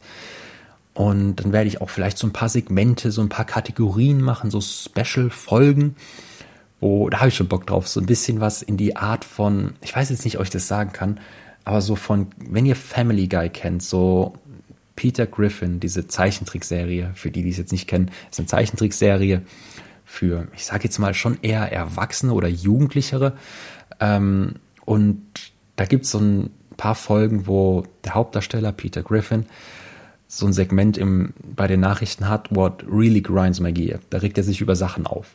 Und 0.93 1.37
dann 1.37 1.51
werde 1.51 1.67
ich 1.67 1.81
auch 1.81 1.89
vielleicht 1.89 2.19
so 2.19 2.27
ein 2.27 2.33
paar 2.33 2.49
Segmente, 2.49 3.09
so 3.11 3.23
ein 3.23 3.29
paar 3.29 3.45
Kategorien 3.45 4.21
machen, 4.21 4.51
so 4.51 4.61
Special-Folgen, 4.61 5.95
wo, 6.79 7.09
da 7.09 7.19
habe 7.19 7.29
ich 7.29 7.35
schon 7.35 7.47
Bock 7.47 7.67
drauf, 7.67 7.87
so 7.87 7.99
ein 7.99 8.05
bisschen 8.05 8.39
was 8.39 8.61
in 8.61 8.77
die 8.77 8.95
Art 8.95 9.25
von, 9.25 9.73
ich 9.81 9.95
weiß 9.95 10.09
jetzt 10.09 10.23
nicht, 10.25 10.37
ob 10.37 10.43
ich 10.43 10.49
das 10.49 10.67
sagen 10.67 10.93
kann, 10.93 11.19
aber 11.65 11.81
so 11.81 11.95
von, 11.95 12.27
wenn 12.37 12.65
ihr 12.65 12.75
Family 12.75 13.27
Guy 13.27 13.49
kennt, 13.49 13.83
so 13.83 14.33
Peter 14.95 15.25
Griffin, 15.27 15.79
diese 15.79 16.07
Zeichentrickserie, 16.07 17.11
für 17.13 17.31
die, 17.31 17.43
die 17.43 17.49
es 17.49 17.57
jetzt 17.57 17.71
nicht 17.71 17.87
kennen, 17.87 18.11
ist 18.29 18.39
eine 18.39 18.47
Zeichentrickserie 18.47 19.43
für, 20.03 20.47
ich 20.55 20.65
sage 20.65 20.85
jetzt 20.85 20.99
mal, 20.99 21.13
schon 21.13 21.37
eher 21.41 21.71
Erwachsene 21.71 22.33
oder 22.33 22.47
Jugendlichere. 22.47 23.37
Ähm, 23.99 24.55
und 24.85 25.21
da 25.75 25.85
gibt 25.85 26.05
es 26.05 26.11
so 26.11 26.19
ein 26.19 26.49
paar 26.75 26.95
Folgen, 26.95 27.45
wo 27.45 27.85
der 28.03 28.15
Hauptdarsteller 28.15 28.71
Peter 28.71 29.03
Griffin 29.03 29.45
so 30.27 30.45
ein 30.45 30.53
Segment 30.53 30.97
im, 30.97 31.33
bei 31.55 31.67
den 31.67 31.79
Nachrichten 31.79 32.27
hat, 32.27 32.53
what 32.55 32.83
really 32.89 33.21
grinds 33.21 33.59
my 33.59 33.71
gear. 33.71 33.99
Da 34.09 34.19
regt 34.19 34.37
er 34.37 34.43
sich 34.43 34.61
über 34.61 34.75
Sachen 34.75 35.07
auf, 35.07 35.27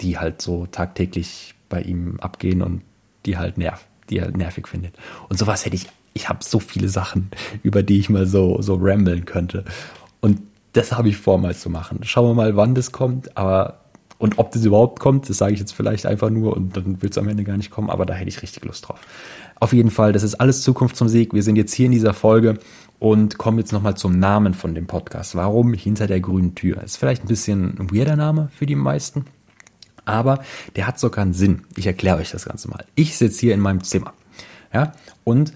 die 0.00 0.18
halt 0.18 0.42
so 0.42 0.66
tagtäglich 0.66 1.54
bei 1.68 1.82
ihm 1.82 2.18
abgehen 2.20 2.62
und 2.62 2.82
die 3.24 3.36
halt 3.36 3.58
nerv, 3.58 3.84
die 4.10 4.18
er 4.18 4.30
nervig 4.30 4.68
findet. 4.68 4.94
Und 5.28 5.38
sowas 5.38 5.64
hätte 5.64 5.76
ich, 5.76 5.86
ich 6.14 6.28
habe 6.28 6.44
so 6.44 6.58
viele 6.58 6.88
Sachen, 6.88 7.30
über 7.62 7.82
die 7.82 7.98
ich 7.98 8.08
mal 8.08 8.26
so, 8.26 8.60
so 8.62 8.78
ramblen 8.80 9.24
könnte. 9.24 9.64
Und 10.20 10.40
das 10.72 10.92
habe 10.92 11.08
ich 11.08 11.16
vor, 11.16 11.38
mal 11.38 11.54
zu 11.54 11.70
machen. 11.70 12.00
Schauen 12.02 12.28
wir 12.28 12.34
mal, 12.34 12.56
wann 12.56 12.74
das 12.74 12.92
kommt, 12.92 13.36
aber 13.36 13.80
und 14.18 14.38
ob 14.38 14.50
das 14.52 14.64
überhaupt 14.64 14.98
kommt, 14.98 15.28
das 15.28 15.36
sage 15.36 15.52
ich 15.52 15.60
jetzt 15.60 15.72
vielleicht 15.72 16.06
einfach 16.06 16.30
nur 16.30 16.56
und 16.56 16.76
dann 16.76 17.02
wird 17.02 17.12
es 17.12 17.18
am 17.18 17.28
Ende 17.28 17.44
gar 17.44 17.56
nicht 17.56 17.70
kommen, 17.70 17.90
aber 17.90 18.06
da 18.06 18.14
hätte 18.14 18.28
ich 18.28 18.40
richtig 18.40 18.64
Lust 18.64 18.88
drauf. 18.88 18.98
Auf 19.60 19.72
jeden 19.72 19.90
Fall, 19.90 20.12
das 20.12 20.22
ist 20.22 20.36
alles 20.36 20.62
Zukunftsmusik. 20.62 21.34
Wir 21.34 21.42
sind 21.42 21.56
jetzt 21.56 21.74
hier 21.74 21.86
in 21.86 21.92
dieser 21.92 22.14
Folge 22.14 22.58
und 22.98 23.38
kommen 23.38 23.58
jetzt 23.58 23.72
nochmal 23.72 23.96
zum 23.96 24.18
Namen 24.18 24.54
von 24.54 24.74
dem 24.74 24.86
Podcast. 24.86 25.34
Warum 25.34 25.74
hinter 25.74 26.06
der 26.06 26.20
grünen 26.20 26.54
Tür? 26.54 26.82
Ist 26.82 26.96
vielleicht 26.96 27.24
ein 27.24 27.28
bisschen 27.28 27.78
ein 27.78 27.90
weirder 27.90 28.16
Name 28.16 28.48
für 28.54 28.66
die 28.66 28.74
meisten, 28.74 29.26
aber 30.06 30.42
der 30.76 30.86
hat 30.86 30.98
sogar 30.98 31.22
einen 31.22 31.34
Sinn. 31.34 31.64
Ich 31.76 31.86
erkläre 31.86 32.18
euch 32.18 32.30
das 32.30 32.46
Ganze 32.46 32.68
mal. 32.68 32.84
Ich 32.94 33.18
sitze 33.18 33.40
hier 33.40 33.54
in 33.54 33.60
meinem 33.60 33.84
Zimmer. 33.84 34.14
Ja, 34.72 34.92
und 35.24 35.52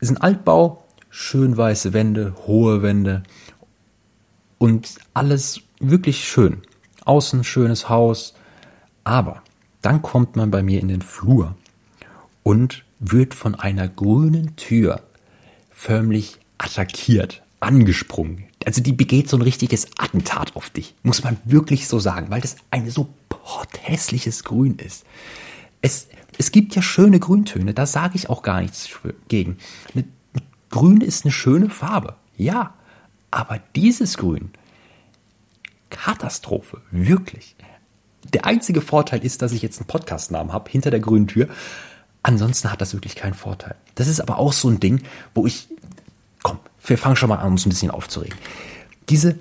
es 0.00 0.10
ist 0.10 0.16
ein 0.16 0.20
Altbau, 0.20 0.84
schön 1.08 1.56
weiße 1.56 1.92
Wände, 1.92 2.34
hohe 2.46 2.82
Wände 2.82 3.22
und 4.58 4.94
alles 5.14 5.60
wirklich 5.80 6.24
schön. 6.24 6.62
Außen 7.04 7.44
schönes 7.44 7.88
Haus, 7.88 8.34
aber 9.04 9.42
Dann 9.84 10.00
kommt 10.00 10.34
man 10.34 10.50
bei 10.50 10.62
mir 10.62 10.80
in 10.80 10.88
den 10.88 11.02
Flur 11.02 11.56
und 12.42 12.86
wird 13.00 13.34
von 13.34 13.54
einer 13.54 13.86
grünen 13.86 14.56
Tür 14.56 15.02
förmlich 15.70 16.38
attackiert, 16.56 17.42
angesprungen. 17.60 18.44
Also 18.64 18.80
die 18.80 18.94
begeht 18.94 19.28
so 19.28 19.36
ein 19.36 19.42
richtiges 19.42 19.88
Attentat 19.98 20.56
auf 20.56 20.70
dich, 20.70 20.94
muss 21.02 21.22
man 21.22 21.36
wirklich 21.44 21.86
so 21.86 21.98
sagen, 21.98 22.30
weil 22.30 22.40
das 22.40 22.56
ein 22.70 22.88
so 22.88 23.10
hässliches 23.80 24.44
Grün 24.44 24.76
ist. 24.76 25.04
Es, 25.82 26.08
es 26.38 26.50
gibt 26.50 26.74
ja 26.74 26.82
schöne 26.82 27.20
Grüntöne, 27.20 27.74
da 27.74 27.86
sage 27.86 28.16
ich 28.16 28.30
auch 28.30 28.42
gar 28.42 28.60
nichts 28.60 28.88
gegen. 29.28 29.58
Grün 30.70 31.00
ist 31.00 31.24
eine 31.24 31.32
schöne 31.32 31.70
Farbe, 31.70 32.16
ja, 32.36 32.74
aber 33.30 33.60
dieses 33.76 34.16
Grün, 34.16 34.50
Katastrophe, 35.90 36.80
wirklich. 36.90 37.54
Der 38.32 38.46
einzige 38.46 38.80
Vorteil 38.80 39.24
ist, 39.24 39.42
dass 39.42 39.52
ich 39.52 39.62
jetzt 39.62 39.78
einen 39.78 39.86
Podcastnamen 39.86 40.52
habe 40.52 40.70
hinter 40.70 40.90
der 40.90 41.00
grünen 41.00 41.28
Tür. 41.28 41.48
Ansonsten 42.22 42.72
hat 42.72 42.80
das 42.80 42.94
wirklich 42.94 43.14
keinen 43.14 43.34
Vorteil. 43.34 43.76
Das 43.94 44.08
ist 44.08 44.20
aber 44.20 44.38
auch 44.38 44.52
so 44.52 44.68
ein 44.68 44.80
Ding, 44.80 45.02
wo 45.34 45.46
ich, 45.46 45.68
komm, 46.42 46.58
wir 46.86 46.98
fangen 46.98 47.16
schon 47.16 47.28
mal 47.28 47.36
an, 47.36 47.52
uns 47.52 47.66
ein 47.66 47.68
bisschen 47.68 47.90
aufzuregen. 47.90 48.36
Diese 49.08 49.38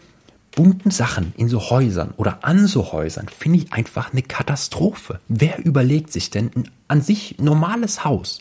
bunten 0.56 0.92
Sachen 0.92 1.34
in 1.38 1.50
so 1.50 1.60
Häusern 1.70 2.14
oder 2.18 2.44
an 2.44 2.68
so 2.68 2.92
Häusern 2.92 3.28
finde 3.28 3.60
ich 3.60 3.74
einfach 3.74 4.12
eine 4.12 4.22
Katastrophe. 4.22 5.20
Wer 5.28 5.64
überlegt 5.66 6.12
sich 6.12 6.30
denn 6.30 6.52
ein 6.56 6.70
an 6.94 7.02
sich 7.02 7.40
normales 7.40 8.06
Haus, 8.06 8.40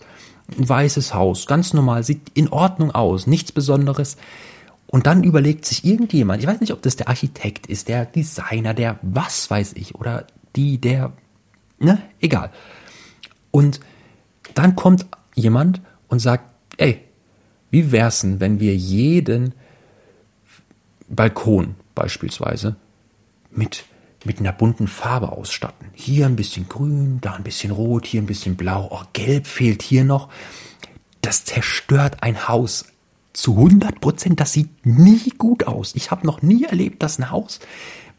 ein 0.58 0.68
weißes 0.68 1.14
Haus, 1.14 1.46
ganz 1.46 1.72
normal, 1.72 2.04
sieht 2.04 2.20
in 2.34 2.48
Ordnung 2.48 2.90
aus, 2.90 3.26
nichts 3.26 3.50
Besonderes. 3.50 4.18
Und 4.86 5.06
dann 5.06 5.24
überlegt 5.24 5.64
sich 5.64 5.86
irgendjemand, 5.86 6.42
ich 6.42 6.46
weiß 6.46 6.60
nicht, 6.60 6.72
ob 6.72 6.82
das 6.82 6.96
der 6.96 7.08
Architekt 7.08 7.66
ist, 7.66 7.88
der 7.88 8.04
Designer, 8.04 8.74
der 8.74 8.98
was 9.00 9.50
weiß 9.50 9.72
ich, 9.76 9.94
oder 9.94 10.26
die, 10.54 10.78
der, 10.78 11.14
ne, 11.78 12.02
egal. 12.20 12.50
Und 13.50 13.80
dann 14.52 14.76
kommt 14.76 15.06
jemand 15.34 15.80
und 16.08 16.18
sagt, 16.18 16.44
ey, 16.76 17.00
wie 17.70 17.90
wär's 17.90 18.20
denn, 18.20 18.38
wenn 18.38 18.60
wir 18.60 18.76
jeden 18.76 19.54
Balkon 21.08 21.76
beispielsweise 21.94 22.76
mit, 23.50 23.84
mit 24.24 24.40
einer 24.40 24.52
bunten 24.52 24.88
Farbe 24.88 25.32
ausstatten? 25.32 25.88
Hier 25.92 26.26
ein 26.26 26.36
bisschen 26.36 26.68
grün, 26.68 27.18
da 27.20 27.34
ein 27.34 27.42
bisschen 27.42 27.72
rot, 27.72 28.06
hier 28.06 28.22
ein 28.22 28.26
bisschen 28.26 28.56
blau, 28.56 28.88
oh, 28.90 29.02
gelb 29.12 29.46
fehlt 29.46 29.82
hier 29.82 30.04
noch. 30.04 30.28
Das 31.20 31.44
zerstört 31.44 32.22
ein 32.22 32.48
Haus 32.48 32.86
zu 33.32 33.56
100 33.56 34.00
Prozent. 34.00 34.40
Das 34.40 34.52
sieht 34.52 34.84
nie 34.84 35.32
gut 35.38 35.66
aus. 35.66 35.94
Ich 35.94 36.10
habe 36.10 36.26
noch 36.26 36.42
nie 36.42 36.64
erlebt, 36.64 37.02
dass 37.02 37.18
ein 37.18 37.30
Haus 37.30 37.60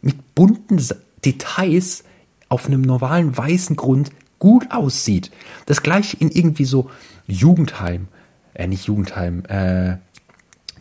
mit 0.02 0.36
bunten 0.36 0.82
Details 1.24 2.04
auf 2.50 2.68
einem 2.68 2.82
normalen 2.82 3.36
weißen 3.36 3.76
Grund 3.76 4.12
gut 4.40 4.72
aussieht. 4.72 5.32
Das 5.66 5.84
gleiche 5.84 6.18
in 6.18 6.30
irgendwie 6.30 6.66
so 6.66 6.90
Jugendheim, 7.28 8.08
äh, 8.54 8.68
nicht 8.68 8.86
Jugendheim, 8.86 9.46
äh, 9.46 9.98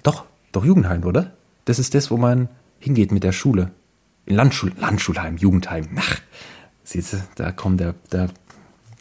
doch, 0.03 0.25
doch 0.51 0.65
Jugendheim, 0.65 1.05
oder? 1.05 1.33
Das 1.65 1.79
ist 1.79 1.95
das, 1.95 2.11
wo 2.11 2.17
man 2.17 2.49
hingeht 2.83 3.13
mit 3.13 3.23
der 3.23 3.33
Schule. 3.33 3.71
In 4.27 4.35
Landschul 4.35 4.73
Landschulheim, 4.77 5.37
Jugendheim. 5.37 5.89
Ach, 5.97 6.19
siehst 6.83 7.13
du, 7.13 7.19
da 7.37 7.53
kommt 7.53 7.81
der, 7.81 7.95
der 8.11 8.29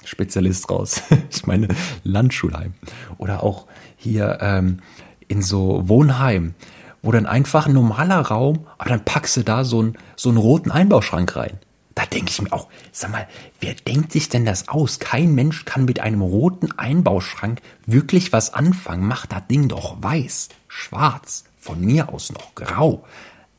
Spezialist 0.06 0.70
raus. 0.70 1.02
ich 1.32 1.48
meine 1.48 1.68
Landschulheim. 2.04 2.76
Oder 3.18 3.44
auch 3.44 3.66
hier 3.98 4.38
ähm, 4.42 4.82
in 5.28 5.42
so 5.42 5.88
Wohnheim, 5.90 6.54
wo 7.02 7.12
dann 7.12 7.26
einfach 7.26 7.66
ein 7.66 7.74
normaler 7.74 8.20
Raum, 8.20 8.68
aber 8.78 8.90
dann 8.92 9.04
packst 9.04 9.38
du 9.38 9.44
da 9.44 9.64
so 9.64 9.80
einen, 9.80 9.98
so 10.16 10.30
einen 10.30 10.38
roten 10.38 10.70
Einbauschrank 10.70 11.36
rein. 11.36 11.58
Da 11.96 12.06
denke 12.06 12.30
ich 12.30 12.42
mir 12.42 12.54
auch, 12.54 12.68
sag 12.92 13.12
mal, 13.12 13.28
wer 13.60 13.74
denkt 13.74 14.12
sich 14.12 14.30
denn 14.30 14.46
das 14.46 14.70
aus? 14.70 15.00
Kein 15.00 15.34
Mensch 15.34 15.66
kann 15.66 15.86
mit 15.86 16.00
einem 16.00 16.22
roten 16.22 16.72
Einbauschrank 16.78 17.62
wirklich 17.86 18.32
was 18.32 18.54
anfangen. 18.54 19.08
Macht 19.08 19.32
das 19.32 19.48
Ding 19.48 19.68
doch 19.68 20.02
weiß, 20.02 20.50
schwarz, 20.68 21.46
von 21.58 21.82
mir 21.82 22.10
aus 22.10 22.32
noch 22.32 22.56
grau, 22.56 23.04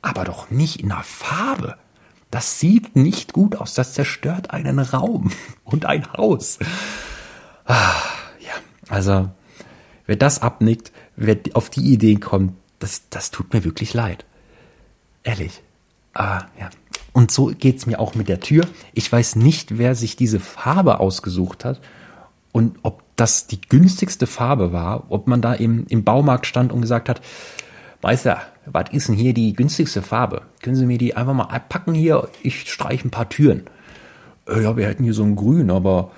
aber 0.02 0.24
doch 0.24 0.50
nicht 0.50 0.80
in 0.80 0.88
der 0.88 1.02
Farbe. 1.04 1.76
Das 2.30 2.58
sieht 2.58 2.96
nicht 2.96 3.32
gut 3.32 3.56
aus. 3.56 3.74
Das 3.74 3.94
zerstört 3.94 4.50
einen 4.50 4.78
Raum 4.78 5.30
und 5.64 5.86
ein 5.86 6.12
Haus. 6.12 6.58
Ah, 7.64 7.94
ja, 8.40 8.52
also 8.88 9.30
wer 10.06 10.16
das 10.16 10.42
abnickt, 10.42 10.92
wer 11.16 11.38
auf 11.54 11.70
die 11.70 11.92
Idee 11.92 12.16
kommt, 12.16 12.54
das, 12.80 13.08
das 13.10 13.30
tut 13.30 13.52
mir 13.52 13.64
wirklich 13.64 13.94
leid. 13.94 14.24
Ehrlich. 15.22 15.62
Ah, 16.14 16.46
ja. 16.58 16.68
Und 17.12 17.30
so 17.30 17.46
geht's 17.46 17.86
mir 17.86 18.00
auch 18.00 18.14
mit 18.14 18.28
der 18.28 18.40
Tür. 18.40 18.66
Ich 18.92 19.10
weiß 19.10 19.36
nicht, 19.36 19.78
wer 19.78 19.94
sich 19.94 20.16
diese 20.16 20.40
Farbe 20.40 20.98
ausgesucht 20.98 21.64
hat 21.64 21.80
und 22.52 22.78
ob 22.82 23.02
das 23.16 23.46
die 23.46 23.60
günstigste 23.60 24.26
Farbe 24.26 24.72
war, 24.72 25.04
ob 25.10 25.26
man 25.26 25.42
da 25.42 25.52
im, 25.54 25.86
im 25.88 26.04
Baumarkt 26.04 26.46
stand 26.46 26.72
und 26.72 26.80
gesagt 26.80 27.08
hat, 27.08 27.20
Meister, 28.00 28.40
was 28.66 28.84
ist 28.92 29.08
denn 29.08 29.16
hier 29.16 29.34
die 29.34 29.52
günstigste 29.54 30.02
Farbe? 30.02 30.42
Können 30.60 30.76
Sie 30.76 30.86
mir 30.86 30.98
die 30.98 31.16
einfach 31.16 31.34
mal 31.34 31.44
abpacken 31.44 31.94
hier? 31.94 32.28
Ich 32.42 32.70
streiche 32.70 33.08
ein 33.08 33.10
paar 33.10 33.28
Türen. 33.28 33.64
Äh, 34.48 34.62
ja, 34.62 34.76
wir 34.76 34.86
hätten 34.86 35.04
hier 35.04 35.14
so 35.14 35.24
ein 35.24 35.36
Grün, 35.36 35.70
aber 35.70 36.10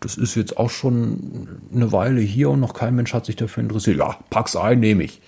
das 0.00 0.16
ist 0.16 0.34
jetzt 0.34 0.56
auch 0.58 0.70
schon 0.70 1.48
eine 1.72 1.92
Weile 1.92 2.20
hier 2.20 2.50
und 2.50 2.60
noch 2.60 2.74
kein 2.74 2.94
Mensch 2.94 3.14
hat 3.14 3.26
sich 3.26 3.36
dafür 3.36 3.62
interessiert. 3.62 3.98
Ja, 3.98 4.18
pack's 4.30 4.56
ein, 4.56 4.80
nehme 4.80 5.04
ich. 5.04 5.20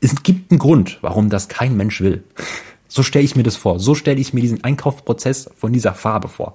Es 0.00 0.22
gibt 0.22 0.52
einen 0.52 0.58
Grund, 0.58 0.98
warum 1.00 1.28
das 1.28 1.48
kein 1.48 1.76
Mensch 1.76 2.00
will. 2.00 2.22
So 2.86 3.02
stelle 3.02 3.24
ich 3.24 3.34
mir 3.34 3.42
das 3.42 3.56
vor. 3.56 3.80
So 3.80 3.94
stelle 3.94 4.20
ich 4.20 4.32
mir 4.32 4.40
diesen 4.40 4.62
Einkaufsprozess 4.62 5.50
von 5.56 5.72
dieser 5.72 5.94
Farbe 5.94 6.28
vor. 6.28 6.54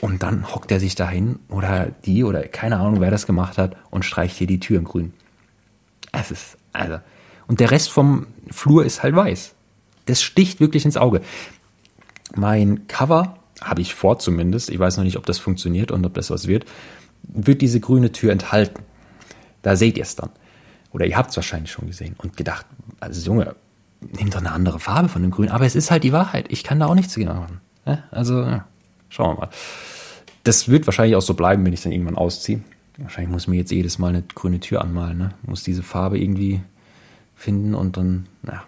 Und 0.00 0.22
dann 0.22 0.54
hockt 0.54 0.70
er 0.72 0.80
sich 0.80 0.94
dahin 0.94 1.38
oder 1.48 1.88
die 2.04 2.24
oder 2.24 2.42
keine 2.44 2.78
Ahnung, 2.78 3.00
wer 3.00 3.10
das 3.10 3.26
gemacht 3.26 3.58
hat 3.58 3.76
und 3.90 4.04
streicht 4.04 4.36
hier 4.36 4.46
die 4.46 4.60
Türen 4.60 4.84
grün. 4.84 5.12
Es 6.12 6.30
ist, 6.30 6.56
also. 6.72 6.98
Und 7.46 7.60
der 7.60 7.70
Rest 7.70 7.90
vom 7.90 8.26
Flur 8.50 8.84
ist 8.84 9.02
halt 9.02 9.14
weiß. 9.14 9.54
Das 10.06 10.22
sticht 10.22 10.60
wirklich 10.60 10.84
ins 10.84 10.96
Auge. 10.96 11.20
Mein 12.34 12.86
Cover 12.88 13.38
habe 13.60 13.80
ich 13.80 13.94
vor 13.94 14.18
zumindest, 14.18 14.70
ich 14.70 14.78
weiß 14.78 14.96
noch 14.96 15.04
nicht, 15.04 15.16
ob 15.16 15.26
das 15.26 15.38
funktioniert 15.38 15.90
und 15.90 16.04
ob 16.04 16.14
das 16.14 16.30
was 16.30 16.46
wird, 16.46 16.64
wird 17.22 17.62
diese 17.62 17.80
grüne 17.80 18.12
Tür 18.12 18.32
enthalten. 18.32 18.82
Da 19.62 19.76
seht 19.76 19.96
ihr 19.96 20.02
es 20.02 20.16
dann. 20.16 20.30
Oder 20.92 21.06
ihr 21.06 21.16
habt 21.16 21.30
es 21.30 21.36
wahrscheinlich 21.36 21.72
schon 21.72 21.86
gesehen 21.86 22.14
und 22.18 22.36
gedacht, 22.36 22.66
also 23.00 23.20
Junge, 23.26 23.54
nimm 24.00 24.30
doch 24.30 24.38
eine 24.38 24.52
andere 24.52 24.78
Farbe 24.78 25.08
von 25.08 25.22
dem 25.22 25.30
Grün. 25.30 25.48
Aber 25.48 25.64
es 25.64 25.74
ist 25.74 25.90
halt 25.90 26.04
die 26.04 26.12
Wahrheit. 26.12 26.46
Ich 26.50 26.64
kann 26.64 26.78
da 26.80 26.86
auch 26.86 26.94
nichts 26.94 27.14
genau 27.14 27.34
machen. 27.34 27.60
Also, 28.10 28.60
schauen 29.08 29.36
wir 29.36 29.40
mal. 29.40 29.50
Das 30.44 30.68
wird 30.68 30.86
wahrscheinlich 30.86 31.16
auch 31.16 31.22
so 31.22 31.34
bleiben, 31.34 31.64
wenn 31.64 31.72
ich 31.72 31.82
dann 31.82 31.92
irgendwann 31.92 32.16
ausziehe. 32.16 32.60
Wahrscheinlich 32.98 33.32
muss 33.32 33.42
ich 33.42 33.48
mir 33.48 33.56
jetzt 33.56 33.72
jedes 33.72 33.98
Mal 33.98 34.08
eine 34.08 34.22
grüne 34.22 34.60
Tür 34.60 34.82
anmalen. 34.82 35.18
Ne? 35.18 35.30
Muss 35.42 35.64
diese 35.64 35.82
Farbe 35.82 36.18
irgendwie 36.18 36.60
finden 37.44 37.74
und 37.74 37.96
dann, 37.96 38.26
na, 38.42 38.62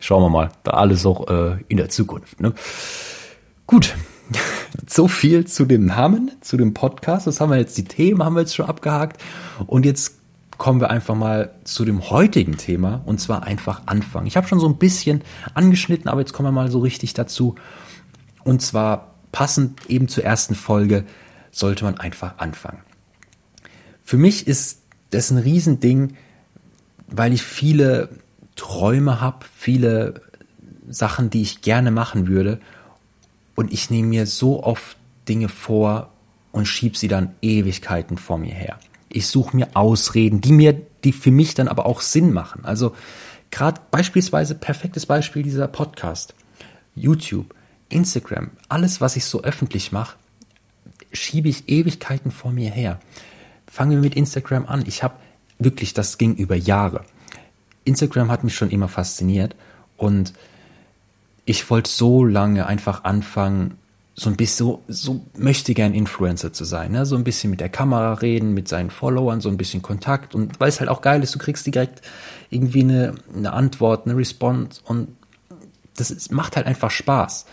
schauen 0.00 0.22
wir 0.22 0.30
mal. 0.30 0.50
Da 0.64 0.72
alles 0.72 1.04
auch 1.06 1.28
äh, 1.28 1.58
in 1.68 1.76
der 1.76 1.88
Zukunft. 1.88 2.40
Ne? 2.40 2.54
Gut, 3.66 3.94
so 4.88 5.06
viel 5.06 5.46
zu 5.46 5.66
dem 5.66 5.86
Namen, 5.86 6.32
zu 6.40 6.56
dem 6.56 6.74
Podcast. 6.74 7.26
Das 7.26 7.40
haben 7.40 7.50
wir 7.50 7.58
jetzt, 7.58 7.76
die 7.76 7.84
Themen 7.84 8.24
haben 8.24 8.34
wir 8.34 8.40
jetzt 8.40 8.54
schon 8.54 8.66
abgehakt. 8.66 9.22
Und 9.66 9.84
jetzt 9.84 10.16
kommen 10.58 10.80
wir 10.80 10.90
einfach 10.90 11.14
mal 11.14 11.54
zu 11.64 11.84
dem 11.84 12.08
heutigen 12.08 12.56
Thema 12.56 13.02
und 13.04 13.20
zwar 13.20 13.42
einfach 13.42 13.82
anfangen. 13.84 14.26
Ich 14.26 14.38
habe 14.38 14.48
schon 14.48 14.58
so 14.58 14.66
ein 14.66 14.78
bisschen 14.78 15.22
angeschnitten, 15.52 16.08
aber 16.08 16.20
jetzt 16.20 16.32
kommen 16.32 16.48
wir 16.48 16.52
mal 16.52 16.70
so 16.70 16.78
richtig 16.78 17.12
dazu. 17.12 17.56
Und 18.42 18.62
zwar 18.62 19.14
passend 19.32 19.90
eben 19.90 20.08
zur 20.08 20.24
ersten 20.24 20.54
Folge 20.54 21.04
sollte 21.50 21.84
man 21.84 21.98
einfach 21.98 22.38
anfangen. 22.38 22.78
Für 24.02 24.16
mich 24.16 24.46
ist 24.46 24.82
das 25.10 25.30
ein 25.30 25.38
Riesending, 25.38 26.16
weil 27.08 27.32
ich 27.32 27.42
viele 27.42 28.08
Träume 28.56 29.20
habe, 29.20 29.46
viele 29.54 30.22
Sachen, 30.88 31.30
die 31.30 31.42
ich 31.42 31.62
gerne 31.62 31.90
machen 31.90 32.28
würde 32.28 32.60
und 33.54 33.72
ich 33.72 33.90
nehme 33.90 34.08
mir 34.08 34.26
so 34.26 34.62
oft 34.62 34.96
Dinge 35.28 35.48
vor 35.48 36.10
und 36.52 36.66
schieb 36.66 36.96
sie 36.96 37.08
dann 37.08 37.34
Ewigkeiten 37.42 38.18
vor 38.18 38.38
mir 38.38 38.54
her. 38.54 38.78
Ich 39.08 39.26
suche 39.26 39.56
mir 39.56 39.68
Ausreden, 39.74 40.40
die 40.40 40.52
mir, 40.52 40.80
die 41.04 41.12
für 41.12 41.30
mich 41.30 41.54
dann 41.54 41.68
aber 41.68 41.86
auch 41.86 42.00
Sinn 42.00 42.32
machen. 42.32 42.64
Also 42.64 42.94
gerade 43.50 43.80
beispielsweise 43.90 44.54
perfektes 44.54 45.06
Beispiel 45.06 45.42
dieser 45.42 45.68
Podcast, 45.68 46.34
YouTube, 46.94 47.54
Instagram, 47.88 48.50
alles, 48.68 49.00
was 49.00 49.16
ich 49.16 49.24
so 49.24 49.42
öffentlich 49.42 49.92
mache, 49.92 50.16
schiebe 51.12 51.48
ich 51.48 51.68
Ewigkeiten 51.68 52.30
vor 52.30 52.52
mir 52.52 52.70
her. 52.70 53.00
Fangen 53.66 53.92
wir 53.92 53.98
mit 53.98 54.14
Instagram 54.14 54.66
an. 54.66 54.84
Ich 54.86 55.02
habe 55.02 55.14
wirklich, 55.58 55.94
das 55.94 56.18
ging 56.18 56.34
über 56.34 56.56
Jahre. 56.56 57.04
Instagram 57.84 58.30
hat 58.30 58.44
mich 58.44 58.54
schon 58.54 58.70
immer 58.70 58.88
fasziniert 58.88 59.54
und 59.96 60.32
ich 61.44 61.70
wollte 61.70 61.90
so 61.90 62.24
lange 62.24 62.66
einfach 62.66 63.04
anfangen, 63.04 63.78
so 64.18 64.30
ein 64.30 64.36
bisschen, 64.36 64.66
so, 64.66 64.82
so 64.88 65.20
möchte 65.36 65.74
gern 65.74 65.94
Influencer 65.94 66.52
zu 66.52 66.64
sein, 66.64 66.92
ne? 66.92 67.04
so 67.04 67.16
ein 67.16 67.24
bisschen 67.24 67.50
mit 67.50 67.60
der 67.60 67.68
Kamera 67.68 68.14
reden, 68.14 68.54
mit 68.54 68.66
seinen 68.66 68.90
Followern, 68.90 69.40
so 69.42 69.50
ein 69.50 69.58
bisschen 69.58 69.82
Kontakt 69.82 70.34
und 70.34 70.58
weil 70.58 70.70
es 70.70 70.80
halt 70.80 70.88
auch 70.88 71.02
geil 71.02 71.22
ist, 71.22 71.34
du 71.34 71.38
kriegst 71.38 71.66
direkt 71.66 72.00
irgendwie 72.48 72.80
eine, 72.80 73.14
eine 73.34 73.52
Antwort, 73.52 74.06
eine 74.06 74.16
Response 74.16 74.80
und 74.84 75.08
das 75.96 76.10
ist, 76.10 76.32
macht 76.32 76.56
halt 76.56 76.66
einfach 76.66 76.90
Spaß. 76.90 77.46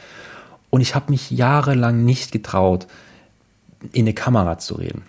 Und 0.70 0.82
ich 0.82 0.96
habe 0.96 1.12
mich 1.12 1.32
jahrelang 1.32 2.04
nicht 2.04 2.32
getraut, 2.32 2.88
in 3.92 4.06
eine 4.06 4.14
Kamera 4.14 4.58
zu 4.58 4.76
reden. 4.76 5.04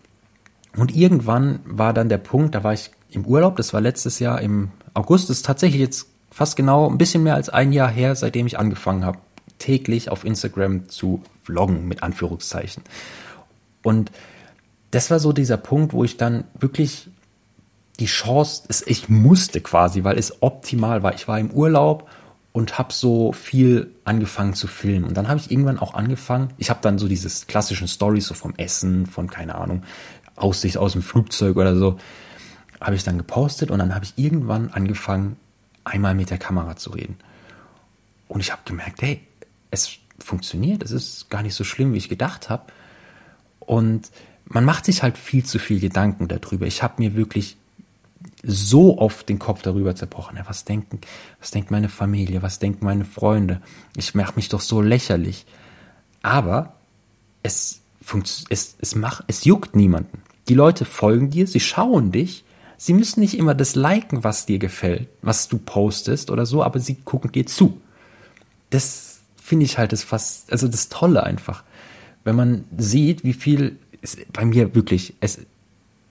Und 0.77 0.95
irgendwann 0.95 1.61
war 1.65 1.93
dann 1.93 2.09
der 2.09 2.19
Punkt, 2.19 2.55
da 2.55 2.65
war 2.65 2.73
ich 2.73 2.91
im 3.11 3.25
Urlaub, 3.25 3.57
das 3.57 3.73
war 3.73 3.81
letztes 3.81 4.19
Jahr 4.19 4.41
im 4.41 4.71
August, 4.93 5.31
das 5.31 5.39
ist 5.39 5.47
tatsächlich 5.47 5.81
jetzt 5.81 6.09
fast 6.31 6.57
genau 6.57 6.91
ein 6.91 6.99
bisschen 6.99 7.23
mehr 7.23 7.37
als 7.37 7.49
ein 7.49 7.73
Jahr 7.73 7.91
her, 7.91 8.17
seitdem 8.17 8.47
ich 8.47 8.59
angefangen 8.59 9.05
habe, 9.05 9.19
täglich 9.59 10.11
auf 10.11 10.25
Instagram 10.25 10.89
zu 10.89 11.23
vloggen, 11.45 11.87
mit 11.87 12.03
Anführungszeichen. 12.03 12.83
Und 13.83 14.11
das 14.91 15.11
war 15.11 15.21
so 15.21 15.33
dieser 15.33 15.57
Punkt, 15.57 15.93
wo 15.93 16.03
ich 16.03 16.17
dann 16.17 16.45
wirklich 16.59 17.09
die 18.01 18.07
Chance, 18.07 18.65
ich 18.87 19.09
musste 19.09 19.61
quasi, 19.61 20.03
weil 20.03 20.19
es 20.19 20.43
optimal 20.43 21.03
war. 21.03 21.15
Ich 21.15 21.29
war 21.29 21.39
im 21.39 21.51
Urlaub 21.51 22.09
und 22.53 22.79
habe 22.79 22.93
so 22.93 23.33
viel 23.33 23.91
angefangen 24.05 24.55
zu 24.55 24.67
filmen. 24.67 25.05
Und 25.05 25.17
dann 25.17 25.29
habe 25.29 25.39
ich 25.41 25.51
irgendwann 25.51 25.79
auch 25.79 25.95
angefangen, 25.95 26.51
ich 26.57 26.71
habe 26.71 26.81
dann 26.83 26.99
so 26.99 27.09
dieses 27.09 27.47
klassischen 27.47 27.89
Stories 27.89 28.27
so 28.27 28.35
vom 28.35 28.55
Essen, 28.57 29.07
von 29.07 29.29
keine 29.29 29.57
Ahnung, 29.57 29.83
Aussicht 30.37 30.77
aus 30.77 30.93
dem 30.93 31.03
Flugzeug 31.03 31.57
oder 31.57 31.77
so, 31.77 31.99
habe 32.81 32.97
ich 32.97 33.05
dann 33.05 33.19
gepostet 33.19 33.71
und 33.71 33.79
dann 33.79 33.95
habe 33.95 34.05
ich 34.05 34.15
irgendwann 34.17 34.71
angefangen, 34.71 35.37
einmal 35.85 36.15
mit 36.15 36.31
der 36.31 36.39
Kamera 36.39 36.77
zu 36.77 36.91
reden. 36.91 37.17
Und 38.29 38.41
ich 38.41 38.53
habe 38.53 38.63
gemerkt, 38.65 39.03
hey, 39.03 39.21
es 39.71 39.99
funktioniert, 40.19 40.83
es 40.83 40.91
ist 40.91 41.31
gar 41.31 41.43
nicht 41.43 41.55
so 41.55 41.65
schlimm, 41.65 41.93
wie 41.93 41.99
ich 41.99 42.09
gedacht 42.09 42.49
habe. 42.49 42.65
Und 43.61 44.11
man 44.47 44.65
macht 44.65 44.85
sich 44.85 45.03
halt 45.03 45.19
viel 45.19 45.45
zu 45.45 45.59
viel 45.59 45.81
Gedanken 45.81 46.29
darüber. 46.29 46.67
Ich 46.67 46.83
habe 46.83 47.03
mir 47.03 47.15
wirklich 47.15 47.57
so 48.43 48.99
oft 48.99 49.29
den 49.29 49.39
Kopf 49.39 49.63
darüber 49.63 49.95
zerbrochen. 49.95 50.39
Was 50.47 50.65
denken, 50.65 51.01
was 51.41 51.51
denkt 51.51 51.71
meine 51.71 51.89
Familie, 51.89 52.43
was 52.43 52.59
denken 52.59 52.85
meine 52.85 53.05
Freunde? 53.05 53.63
Ich 53.97 54.15
mache 54.15 54.35
mich 54.37 54.49
doch 54.49 54.61
so 54.61 54.81
lächerlich. 54.81 55.47
Aber 56.23 56.75
es, 57.43 57.81
es, 58.49 58.77
es, 58.81 58.95
macht, 58.95 59.25
es 59.29 59.45
juckt 59.45 59.77
niemanden. 59.77 60.23
Die 60.49 60.55
Leute 60.55 60.85
folgen 60.85 61.31
dir, 61.31 61.47
sie 61.47 61.61
schauen 61.61 62.13
dich. 62.13 62.45
Sie 62.77 62.93
müssen 62.93 63.21
nicht 63.21 63.39
immer 63.39 63.55
das 63.55 63.77
liken, 63.77 64.25
was 64.25 64.47
dir 64.47 64.59
gefällt, 64.59 65.09
was 65.23 65.49
du 65.49 65.59
postest 65.59 66.31
oder 66.31 66.45
so, 66.45 66.63
aber 66.63 66.81
sie 66.81 66.97
gucken 66.97 67.33
dir 67.33 67.47
zu. 67.47 67.81
Das 68.71 69.21
finde 69.37 69.65
ich 69.65 69.79
halt 69.79 69.93
das 69.93 70.03
fast, 70.03 70.53
also 70.53 70.69
das 70.69 70.89
Tolle 70.89 71.23
einfach. 71.23 71.63
Wenn 72.25 72.37
man 72.37 72.65
sieht, 72.77 73.25
wie 73.25 73.33
viel, 73.33 73.79
bei 74.33 74.45
mir 74.45 74.75
wirklich, 74.75 75.15
es, 75.21 75.39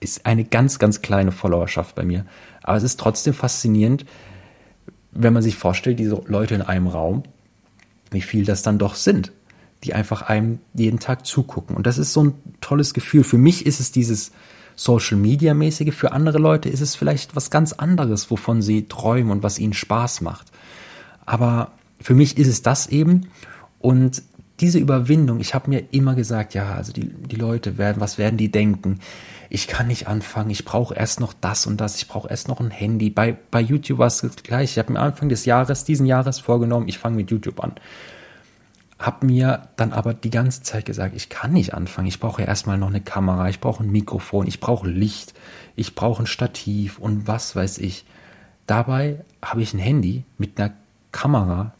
ist 0.04 0.26
eine 0.26 0.44
ganz, 0.44 0.78
ganz 0.78 1.02
kleine 1.02 1.32
Followerschaft 1.32 1.94
bei 1.94 2.04
mir. 2.04 2.24
Aber 2.62 2.76
es 2.76 2.82
ist 2.82 3.00
trotzdem 3.00 3.34
faszinierend, 3.34 4.04
wenn 5.10 5.32
man 5.32 5.42
sich 5.42 5.56
vorstellt, 5.56 5.98
diese 5.98 6.20
Leute 6.26 6.54
in 6.54 6.62
einem 6.62 6.86
Raum, 6.86 7.24
wie 8.10 8.20
viel 8.20 8.44
das 8.44 8.62
dann 8.62 8.78
doch 8.78 8.94
sind, 8.94 9.32
die 9.84 9.94
einfach 9.94 10.22
einem 10.22 10.58
jeden 10.74 10.98
Tag 10.98 11.26
zugucken. 11.26 11.76
Und 11.76 11.86
das 11.86 11.98
ist 11.98 12.12
so 12.12 12.24
ein 12.24 12.34
tolles 12.60 12.94
Gefühl. 12.94 13.24
Für 13.24 13.38
mich 13.38 13.66
ist 13.66 13.80
es 13.80 13.92
dieses 13.92 14.32
Social 14.76 15.16
Media 15.16 15.54
mäßige, 15.54 15.94
für 15.94 16.12
andere 16.12 16.38
Leute 16.38 16.68
ist 16.68 16.80
es 16.80 16.96
vielleicht 16.96 17.36
was 17.36 17.50
ganz 17.50 17.72
anderes, 17.72 18.30
wovon 18.30 18.62
sie 18.62 18.88
träumen 18.88 19.30
und 19.30 19.42
was 19.42 19.58
ihnen 19.58 19.72
Spaß 19.72 20.20
macht. 20.20 20.50
Aber 21.26 21.72
für 22.00 22.14
mich 22.14 22.36
ist 22.38 22.48
es 22.48 22.62
das 22.62 22.88
eben. 22.88 23.28
Und 23.78 24.22
diese 24.60 24.78
Überwindung, 24.78 25.40
ich 25.40 25.54
habe 25.54 25.68
mir 25.68 25.84
immer 25.90 26.14
gesagt, 26.14 26.54
ja, 26.54 26.74
also 26.74 26.92
die, 26.92 27.08
die 27.08 27.36
Leute 27.36 27.76
werden, 27.76 28.00
was 28.00 28.18
werden 28.18 28.36
die 28.36 28.50
denken? 28.50 29.00
Ich 29.50 29.66
kann 29.66 29.88
nicht 29.88 30.06
anfangen, 30.06 30.50
ich 30.50 30.64
brauche 30.64 30.94
erst 30.94 31.20
noch 31.20 31.32
das 31.32 31.66
und 31.66 31.80
das, 31.80 31.96
ich 31.96 32.08
brauche 32.08 32.28
erst 32.28 32.48
noch 32.48 32.60
ein 32.60 32.70
Handy. 32.70 33.10
Bei, 33.10 33.36
bei 33.50 33.60
YouTube 33.60 33.98
war 33.98 34.06
es 34.06 34.24
gleich. 34.42 34.72
Ich 34.72 34.78
habe 34.78 34.92
mir 34.92 35.00
Anfang 35.00 35.28
des 35.28 35.44
Jahres, 35.44 35.84
diesen 35.84 36.06
Jahres 36.06 36.38
vorgenommen, 36.38 36.88
ich 36.88 36.98
fange 36.98 37.16
mit 37.16 37.30
YouTube 37.30 37.62
an. 37.62 37.72
Hab 38.98 39.22
mir 39.22 39.68
dann 39.76 39.92
aber 39.92 40.14
die 40.14 40.30
ganze 40.30 40.62
Zeit 40.62 40.86
gesagt, 40.86 41.16
ich 41.16 41.28
kann 41.28 41.52
nicht 41.52 41.74
anfangen. 41.74 42.06
Ich 42.06 42.20
brauche 42.20 42.42
ja 42.42 42.48
erstmal 42.48 42.78
noch 42.78 42.88
eine 42.88 43.00
Kamera, 43.00 43.48
ich 43.48 43.60
brauche 43.60 43.82
ein 43.82 43.90
Mikrofon, 43.90 44.46
ich 44.46 44.60
brauche 44.60 44.88
Licht, 44.88 45.34
ich 45.76 45.94
brauche 45.94 46.22
ein 46.22 46.26
Stativ 46.26 46.98
und 46.98 47.26
was 47.26 47.56
weiß 47.56 47.78
ich. 47.78 48.04
Dabei 48.66 49.24
habe 49.42 49.62
ich 49.62 49.74
ein 49.74 49.78
Handy 49.78 50.24
mit 50.38 50.58
einer 50.58 50.72
Kamera, 51.12 51.74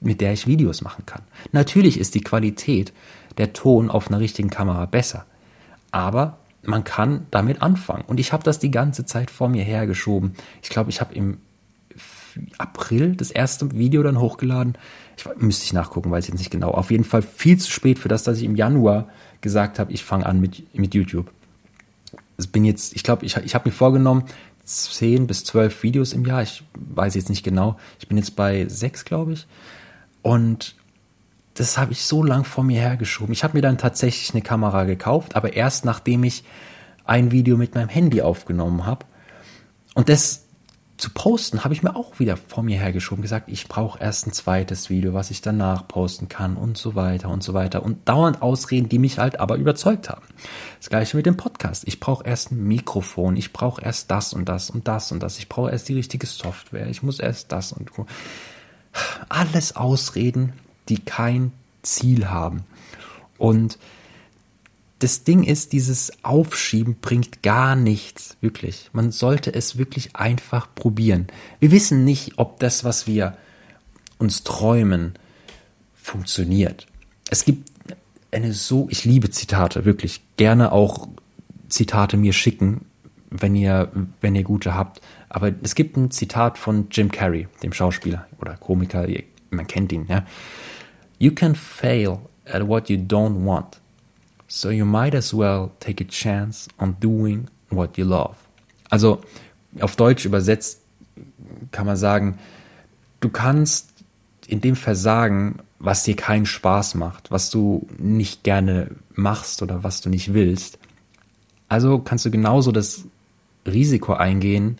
mit 0.00 0.20
der 0.20 0.32
ich 0.32 0.46
Videos 0.46 0.80
machen 0.80 1.06
kann. 1.06 1.22
Natürlich 1.52 1.98
ist 1.98 2.14
die 2.14 2.22
Qualität 2.22 2.92
der 3.36 3.52
Ton 3.52 3.90
auf 3.90 4.08
einer 4.08 4.20
richtigen 4.20 4.50
Kamera 4.50 4.86
besser, 4.86 5.26
aber 5.90 6.38
man 6.62 6.84
kann 6.84 7.26
damit 7.30 7.62
anfangen. 7.62 8.04
Und 8.06 8.20
ich 8.20 8.32
habe 8.32 8.42
das 8.42 8.58
die 8.58 8.70
ganze 8.70 9.04
Zeit 9.06 9.30
vor 9.30 9.48
mir 9.48 9.64
hergeschoben. 9.64 10.34
Ich 10.62 10.70
glaube, 10.70 10.90
ich 10.90 11.00
habe 11.00 11.14
im 11.14 11.38
April 12.58 13.16
das 13.16 13.30
erste 13.30 13.72
Video 13.76 14.02
dann 14.02 14.20
hochgeladen. 14.20 14.76
Ich 15.18 15.42
müsste 15.42 15.64
ich 15.64 15.72
nachgucken, 15.72 16.10
weiß 16.10 16.24
ich 16.24 16.30
jetzt 16.30 16.38
nicht 16.38 16.50
genau. 16.50 16.70
Auf 16.70 16.90
jeden 16.90 17.04
Fall 17.04 17.22
viel 17.22 17.58
zu 17.58 17.70
spät 17.70 17.98
für 17.98 18.08
das, 18.08 18.22
dass 18.22 18.38
ich 18.38 18.44
im 18.44 18.54
Januar 18.54 19.08
gesagt 19.40 19.78
habe, 19.78 19.92
ich 19.92 20.04
fange 20.04 20.26
an 20.26 20.40
mit, 20.40 20.74
mit 20.76 20.94
YouTube. 20.94 21.30
Ich 22.38 22.50
bin 22.50 22.64
jetzt, 22.64 22.94
ich 22.94 23.02
glaube, 23.02 23.26
ich, 23.26 23.36
ich 23.36 23.54
habe 23.54 23.68
mir 23.68 23.74
vorgenommen, 23.74 24.24
10 24.64 25.26
bis 25.26 25.44
12 25.44 25.82
Videos 25.82 26.12
im 26.12 26.24
Jahr. 26.24 26.42
Ich 26.42 26.62
weiß 26.74 27.14
jetzt 27.14 27.30
nicht 27.30 27.42
genau. 27.42 27.78
Ich 27.98 28.06
bin 28.06 28.16
jetzt 28.16 28.36
bei 28.36 28.66
6, 28.68 29.04
glaube 29.04 29.32
ich. 29.32 29.46
Und 30.22 30.76
das 31.54 31.78
habe 31.78 31.92
ich 31.92 32.04
so 32.04 32.22
lang 32.22 32.44
vor 32.44 32.62
mir 32.62 32.80
hergeschoben. 32.80 33.32
Ich 33.32 33.42
habe 33.42 33.56
mir 33.56 33.62
dann 33.62 33.78
tatsächlich 33.78 34.32
eine 34.32 34.42
Kamera 34.42 34.84
gekauft, 34.84 35.34
aber 35.34 35.54
erst 35.54 35.84
nachdem 35.84 36.22
ich 36.22 36.44
ein 37.04 37.32
Video 37.32 37.56
mit 37.56 37.74
meinem 37.74 37.88
Handy 37.88 38.22
aufgenommen 38.22 38.86
habe. 38.86 39.06
Und 39.94 40.08
das 40.08 40.44
zu 40.98 41.10
posten, 41.10 41.62
habe 41.62 41.72
ich 41.72 41.82
mir 41.84 41.94
auch 41.94 42.18
wieder 42.18 42.36
vor 42.36 42.64
mir 42.64 42.78
hergeschoben, 42.78 43.22
gesagt, 43.22 43.48
ich 43.48 43.68
brauche 43.68 44.00
erst 44.00 44.26
ein 44.26 44.32
zweites 44.32 44.90
Video, 44.90 45.14
was 45.14 45.30
ich 45.30 45.40
danach 45.40 45.86
posten 45.86 46.28
kann 46.28 46.56
und 46.56 46.76
so 46.76 46.96
weiter 46.96 47.28
und 47.28 47.42
so 47.42 47.54
weiter. 47.54 47.84
Und 47.84 48.08
dauernd 48.08 48.42
Ausreden, 48.42 48.88
die 48.88 48.98
mich 48.98 49.18
halt 49.18 49.38
aber 49.38 49.56
überzeugt 49.56 50.10
haben. 50.10 50.26
Das 50.78 50.90
gleiche 50.90 51.16
mit 51.16 51.24
dem 51.24 51.36
Podcast. 51.36 51.84
Ich 51.86 52.00
brauche 52.00 52.24
erst 52.24 52.50
ein 52.50 52.64
Mikrofon, 52.64 53.36
ich 53.36 53.52
brauche 53.52 53.80
erst 53.80 54.10
das 54.10 54.32
und 54.32 54.48
das 54.48 54.70
und 54.70 54.88
das 54.88 55.12
und 55.12 55.22
das, 55.22 55.38
ich 55.38 55.48
brauche 55.48 55.70
erst 55.70 55.88
die 55.88 55.94
richtige 55.94 56.26
Software, 56.26 56.88
ich 56.88 57.02
muss 57.02 57.20
erst 57.20 57.52
das 57.52 57.72
und 57.72 57.90
alles 59.28 59.76
Ausreden, 59.76 60.52
die 60.88 60.98
kein 60.98 61.52
Ziel 61.82 62.28
haben. 62.28 62.64
Und 63.38 63.78
das 64.98 65.22
Ding 65.22 65.44
ist, 65.44 65.72
dieses 65.72 66.12
Aufschieben 66.24 66.96
bringt 67.00 67.42
gar 67.42 67.76
nichts, 67.76 68.36
wirklich. 68.40 68.90
Man 68.92 69.12
sollte 69.12 69.54
es 69.54 69.78
wirklich 69.78 70.16
einfach 70.16 70.74
probieren. 70.74 71.28
Wir 71.60 71.70
wissen 71.70 72.04
nicht, 72.04 72.32
ob 72.36 72.58
das, 72.58 72.82
was 72.82 73.06
wir 73.06 73.36
uns 74.18 74.42
träumen, 74.42 75.14
funktioniert. 75.94 76.86
Es 77.30 77.44
gibt 77.44 77.70
eine 78.32 78.52
so, 78.52 78.88
ich 78.90 79.04
liebe 79.04 79.30
Zitate, 79.30 79.84
wirklich. 79.84 80.20
Gerne 80.36 80.72
auch 80.72 81.08
Zitate 81.68 82.16
mir 82.16 82.32
schicken, 82.32 82.86
wenn 83.30 83.54
ihr, 83.54 83.92
wenn 84.20 84.34
ihr 84.34 84.42
gute 84.42 84.74
habt. 84.74 85.00
Aber 85.28 85.52
es 85.62 85.74
gibt 85.74 85.96
ein 85.96 86.10
Zitat 86.10 86.58
von 86.58 86.88
Jim 86.90 87.12
Carrey, 87.12 87.46
dem 87.62 87.72
Schauspieler 87.72 88.26
oder 88.40 88.56
Komiker, 88.56 89.06
man 89.50 89.66
kennt 89.66 89.92
ihn, 89.92 90.06
ja. 90.08 90.26
You 91.18 91.32
can 91.32 91.54
fail 91.54 92.20
at 92.46 92.66
what 92.66 92.88
you 92.88 92.96
don't 92.96 93.44
want. 93.44 93.80
So 94.48 94.70
you 94.70 94.86
might 94.86 95.14
as 95.14 95.34
well 95.34 95.70
take 95.78 96.02
a 96.02 96.08
chance 96.08 96.68
on 96.78 96.96
doing 97.00 97.48
what 97.70 97.98
you 97.98 98.04
love. 98.04 98.36
Also 98.90 99.20
auf 99.80 99.96
Deutsch 99.96 100.24
übersetzt 100.24 100.80
kann 101.70 101.86
man 101.86 101.96
sagen, 101.96 102.38
du 103.20 103.28
kannst 103.28 103.90
in 104.46 104.62
dem 104.62 104.76
Versagen, 104.76 105.58
was 105.78 106.04
dir 106.04 106.16
keinen 106.16 106.46
Spaß 106.46 106.94
macht, 106.94 107.30
was 107.30 107.50
du 107.50 107.86
nicht 107.98 108.42
gerne 108.42 108.90
machst 109.14 109.62
oder 109.62 109.84
was 109.84 110.00
du 110.00 110.08
nicht 110.08 110.32
willst. 110.32 110.78
Also 111.68 111.98
kannst 111.98 112.24
du 112.24 112.30
genauso 112.30 112.72
das 112.72 113.04
Risiko 113.66 114.14
eingehen, 114.14 114.78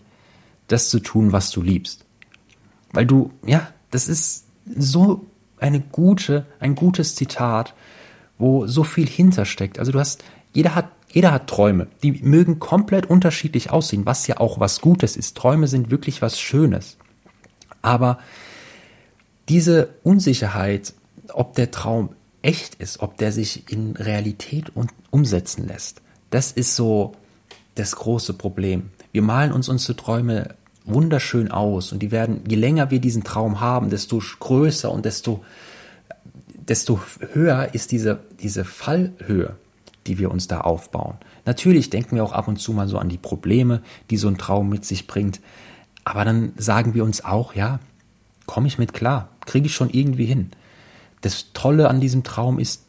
das 0.67 0.89
zu 0.89 0.99
tun, 0.99 1.31
was 1.31 1.51
du 1.51 1.61
liebst. 1.61 2.05
Weil 2.91 3.05
du, 3.05 3.31
ja, 3.45 3.71
das 3.91 4.07
ist 4.07 4.45
so 4.75 5.25
eine 5.59 5.79
gute, 5.79 6.45
ein 6.59 6.73
gutes 6.73 7.15
Zitat, 7.15 7.75
wo 8.39 8.65
so 8.65 8.83
viel 8.83 9.07
hintersteckt. 9.07 9.77
Also 9.77 9.91
du 9.91 9.99
hast, 9.99 10.23
jeder 10.53 10.73
hat, 10.73 10.89
jeder 11.11 11.31
hat 11.31 11.47
Träume. 11.47 11.87
Die 12.01 12.13
mögen 12.13 12.59
komplett 12.59 13.05
unterschiedlich 13.05 13.69
aussehen, 13.69 14.05
was 14.05 14.25
ja 14.25 14.37
auch 14.39 14.59
was 14.59 14.81
Gutes 14.81 15.15
ist. 15.15 15.37
Träume 15.37 15.67
sind 15.67 15.91
wirklich 15.91 16.21
was 16.21 16.39
Schönes. 16.39 16.97
Aber 17.81 18.19
diese 19.47 19.89
Unsicherheit, 20.03 20.93
ob 21.33 21.53
der 21.55 21.71
Traum 21.71 22.09
echt 22.41 22.75
ist, 22.75 23.01
ob 23.01 23.17
der 23.17 23.31
sich 23.31 23.71
in 23.71 23.95
Realität 23.95 24.71
umsetzen 25.11 25.67
lässt, 25.67 26.01
das 26.29 26.51
ist 26.51 26.75
so 26.75 27.13
das 27.75 27.95
große 27.95 28.33
Problem. 28.33 28.91
Wir 29.11 29.21
malen 29.21 29.51
uns 29.51 29.69
unsere 29.69 29.95
Träume 29.95 30.55
wunderschön 30.85 31.51
aus 31.51 31.91
und 31.91 31.99
die 31.99 32.11
werden, 32.11 32.41
je 32.47 32.55
länger 32.55 32.91
wir 32.91 32.99
diesen 32.99 33.23
Traum 33.23 33.59
haben, 33.59 33.89
desto 33.89 34.21
größer 34.39 34.91
und 34.91 35.05
desto, 35.05 35.43
desto 36.69 37.01
höher 37.33 37.73
ist 37.73 37.91
diese, 37.91 38.19
diese 38.39 38.63
Fallhöhe, 38.63 39.55
die 40.07 40.19
wir 40.19 40.31
uns 40.31 40.47
da 40.47 40.61
aufbauen. 40.61 41.15
Natürlich 41.45 41.89
denken 41.89 42.15
wir 42.15 42.23
auch 42.23 42.31
ab 42.31 42.47
und 42.47 42.57
zu 42.57 42.73
mal 42.73 42.87
so 42.87 42.97
an 42.97 43.09
die 43.09 43.17
Probleme, 43.17 43.81
die 44.09 44.17
so 44.17 44.27
ein 44.27 44.37
Traum 44.37 44.69
mit 44.69 44.85
sich 44.85 45.07
bringt. 45.07 45.41
Aber 46.05 46.23
dann 46.23 46.53
sagen 46.57 46.93
wir 46.93 47.03
uns 47.03 47.25
auch, 47.25 47.55
ja, 47.55 47.79
komme 48.45 48.67
ich 48.67 48.77
mit 48.77 48.93
klar, 48.93 49.29
kriege 49.45 49.67
ich 49.67 49.73
schon 49.73 49.89
irgendwie 49.89 50.25
hin. 50.25 50.51
das 51.21 51.51
Tolle 51.53 51.89
an 51.89 51.99
diesem 51.99 52.23
Traum 52.23 52.59
ist, 52.59 52.83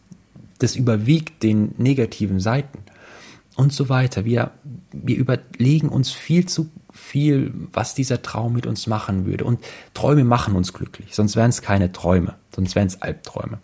das 0.59 0.77
überwiegt 0.77 1.43
den 1.43 1.75
negativen 1.79 2.39
Seiten 2.39 2.79
und 3.57 3.73
so 3.73 3.89
weiter. 3.89 4.25
Wir, 4.25 4.53
wir 4.93 5.17
überlegen 5.17 5.89
uns 5.89 6.11
viel 6.11 6.47
zu 6.47 6.71
viel, 6.93 7.53
was 7.73 7.95
dieser 7.95 8.23
Traum 8.23 8.53
mit 8.53 8.67
uns 8.67 8.87
machen 8.87 9.27
würde. 9.27 9.45
Und 9.45 9.61
Träume 9.95 10.25
machen 10.25 10.57
uns 10.57 10.73
glücklich, 10.73 11.15
sonst 11.15 11.37
wären 11.37 11.51
es 11.51 11.63
keine 11.63 11.93
Träume, 11.93 12.37
sonst 12.55 12.75
wären 12.75 12.87
es 12.87 13.03
Albträume. 13.03 13.59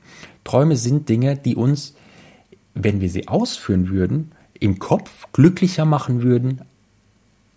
Träume 0.45 0.77
sind 0.77 1.09
Dinge, 1.09 1.37
die 1.37 1.57
uns, 1.57 1.95
wenn 2.75 3.01
wir 3.01 3.11
sie 3.11 3.29
ausführen 3.29 3.89
würden, 3.89 4.33
im 4.59 4.79
Kopf 4.79 5.27
glücklicher 5.33 5.85
machen 5.85 6.23
würden 6.23 6.63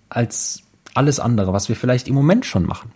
als 0.10 0.64
alles 0.94 1.20
andere, 1.20 1.54
was 1.54 1.70
wir 1.70 1.76
vielleicht 1.76 2.08
im 2.08 2.16
Moment 2.16 2.46
schon 2.46 2.66
machen. 2.66 2.92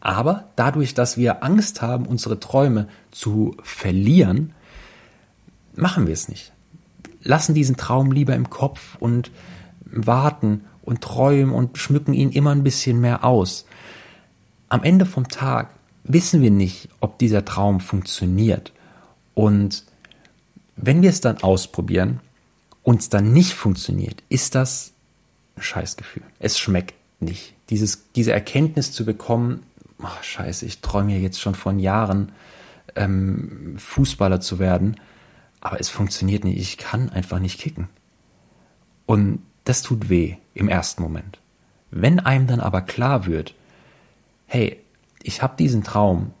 Aber 0.00 0.48
dadurch, 0.56 0.94
dass 0.94 1.16
wir 1.16 1.44
Angst 1.44 1.82
haben, 1.82 2.06
unsere 2.06 2.40
Träume 2.40 2.88
zu 3.10 3.56
verlieren, 3.62 4.52
machen 5.74 6.06
wir 6.06 6.12
es 6.12 6.28
nicht. 6.28 6.52
Lassen 7.22 7.54
diesen 7.54 7.76
Traum 7.76 8.10
lieber 8.10 8.34
im 8.34 8.50
Kopf 8.50 8.96
und 8.98 9.30
warten 9.84 10.64
und 10.82 11.00
träumen 11.00 11.54
und 11.54 11.78
schmücken 11.78 12.14
ihn 12.14 12.30
immer 12.30 12.50
ein 12.50 12.64
bisschen 12.64 13.00
mehr 13.00 13.24
aus. 13.24 13.66
Am 14.68 14.82
Ende 14.82 15.06
vom 15.06 15.28
Tag 15.28 15.70
wissen 16.04 16.42
wir 16.42 16.50
nicht, 16.50 16.88
ob 17.00 17.18
dieser 17.18 17.44
Traum 17.44 17.80
funktioniert. 17.80 18.72
Und 19.34 19.84
wenn 20.76 21.02
wir 21.02 21.10
es 21.10 21.20
dann 21.20 21.42
ausprobieren 21.42 22.20
und 22.82 23.00
es 23.00 23.08
dann 23.08 23.32
nicht 23.32 23.54
funktioniert, 23.54 24.22
ist 24.28 24.54
das 24.54 24.92
ein 25.56 25.62
Scheißgefühl. 25.62 26.22
Es 26.38 26.58
schmeckt 26.58 26.94
nicht. 27.20 27.54
Dieses, 27.70 28.10
diese 28.14 28.32
Erkenntnis 28.32 28.92
zu 28.92 29.04
bekommen, 29.04 29.62
oh, 30.02 30.22
scheiße, 30.22 30.66
ich 30.66 30.80
träume 30.80 31.12
ja 31.12 31.18
jetzt 31.18 31.40
schon 31.40 31.54
von 31.54 31.78
Jahren, 31.78 32.32
ähm, 32.96 33.76
Fußballer 33.78 34.40
zu 34.40 34.58
werden, 34.58 34.96
aber 35.60 35.80
es 35.80 35.88
funktioniert 35.88 36.44
nicht. 36.44 36.58
Ich 36.58 36.76
kann 36.76 37.08
einfach 37.10 37.38
nicht 37.38 37.60
kicken. 37.60 37.88
Und 39.06 39.40
das 39.64 39.82
tut 39.82 40.08
weh 40.08 40.36
im 40.54 40.68
ersten 40.68 41.02
Moment. 41.02 41.38
Wenn 41.90 42.20
einem 42.20 42.46
dann 42.46 42.60
aber 42.60 42.82
klar 42.82 43.26
wird, 43.26 43.54
hey, 44.46 44.78
ich 45.22 45.42
habe 45.42 45.56
diesen 45.56 45.84
Traum 45.84 46.32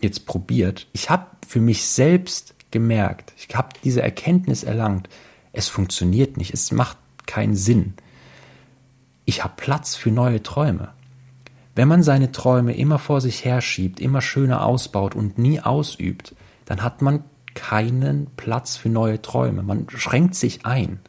jetzt 0.00 0.26
probiert, 0.26 0.86
ich 0.92 1.10
habe 1.10 1.26
für 1.46 1.60
mich 1.60 1.86
selbst 1.86 2.54
gemerkt, 2.70 3.32
ich 3.36 3.54
habe 3.54 3.68
diese 3.84 4.02
Erkenntnis 4.02 4.62
erlangt, 4.62 5.08
es 5.52 5.68
funktioniert 5.68 6.36
nicht, 6.36 6.52
es 6.52 6.70
macht 6.72 6.98
keinen 7.26 7.56
Sinn. 7.56 7.94
Ich 9.24 9.42
habe 9.42 9.54
Platz 9.56 9.96
für 9.96 10.10
neue 10.10 10.42
Träume. 10.42 10.92
Wenn 11.74 11.88
man 11.88 12.02
seine 12.02 12.32
Träume 12.32 12.74
immer 12.74 12.98
vor 12.98 13.20
sich 13.20 13.44
herschiebt, 13.44 14.00
immer 14.00 14.20
schöner 14.20 14.64
ausbaut 14.64 15.14
und 15.14 15.38
nie 15.38 15.60
ausübt, 15.60 16.34
dann 16.64 16.82
hat 16.82 17.02
man 17.02 17.24
keinen 17.54 18.28
Platz 18.36 18.76
für 18.76 18.88
neue 18.88 19.20
Träume. 19.20 19.62
Man 19.62 19.86
schränkt 19.88 20.34
sich 20.34 20.64
ein. 20.64 21.00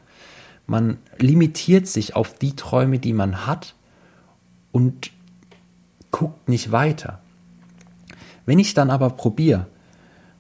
Man 0.68 0.98
limitiert 1.18 1.88
sich 1.88 2.16
auf 2.16 2.34
die 2.34 2.56
Träume, 2.56 3.00
die 3.00 3.14
man 3.14 3.48
hat 3.48 3.74
und 4.72 5.12
guckt 6.12 6.50
nicht 6.50 6.72
weiter. 6.72 7.22
Wenn 8.46 8.60
ich 8.60 8.74
dann 8.74 8.90
aber 8.90 9.10
probiere 9.12 9.68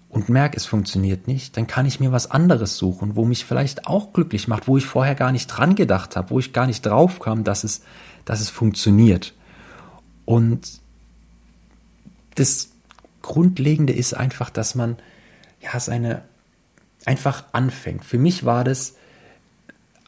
und 0.09 0.29
merke, 0.29 0.57
es 0.57 0.65
funktioniert 0.65 1.27
nicht, 1.27 1.55
dann 1.57 1.65
kann 1.65 1.85
ich 1.85 1.99
mir 1.99 2.11
was 2.11 2.29
anderes 2.29 2.77
suchen, 2.77 3.15
wo 3.15 3.25
mich 3.25 3.45
vielleicht 3.45 3.87
auch 3.87 4.13
glücklich 4.13 4.47
macht, 4.47 4.67
wo 4.67 4.77
ich 4.77 4.85
vorher 4.85 5.15
gar 5.15 5.31
nicht 5.31 5.47
dran 5.47 5.75
gedacht 5.75 6.15
habe, 6.15 6.29
wo 6.29 6.39
ich 6.39 6.53
gar 6.53 6.67
nicht 6.67 6.85
drauf 6.85 7.19
kam, 7.19 7.43
dass 7.43 7.63
es, 7.63 7.81
dass 8.25 8.41
es 8.41 8.49
funktioniert. 8.49 9.33
Und 10.25 10.81
das 12.35 12.69
Grundlegende 13.21 13.93
ist 13.93 14.13
einfach, 14.13 14.49
dass 14.49 14.75
man 14.75 14.97
ja 15.61 15.79
seine 15.79 16.23
einfach 17.05 17.45
anfängt. 17.53 18.03
Für 18.03 18.17
mich 18.17 18.45
war 18.45 18.63
das 18.63 18.95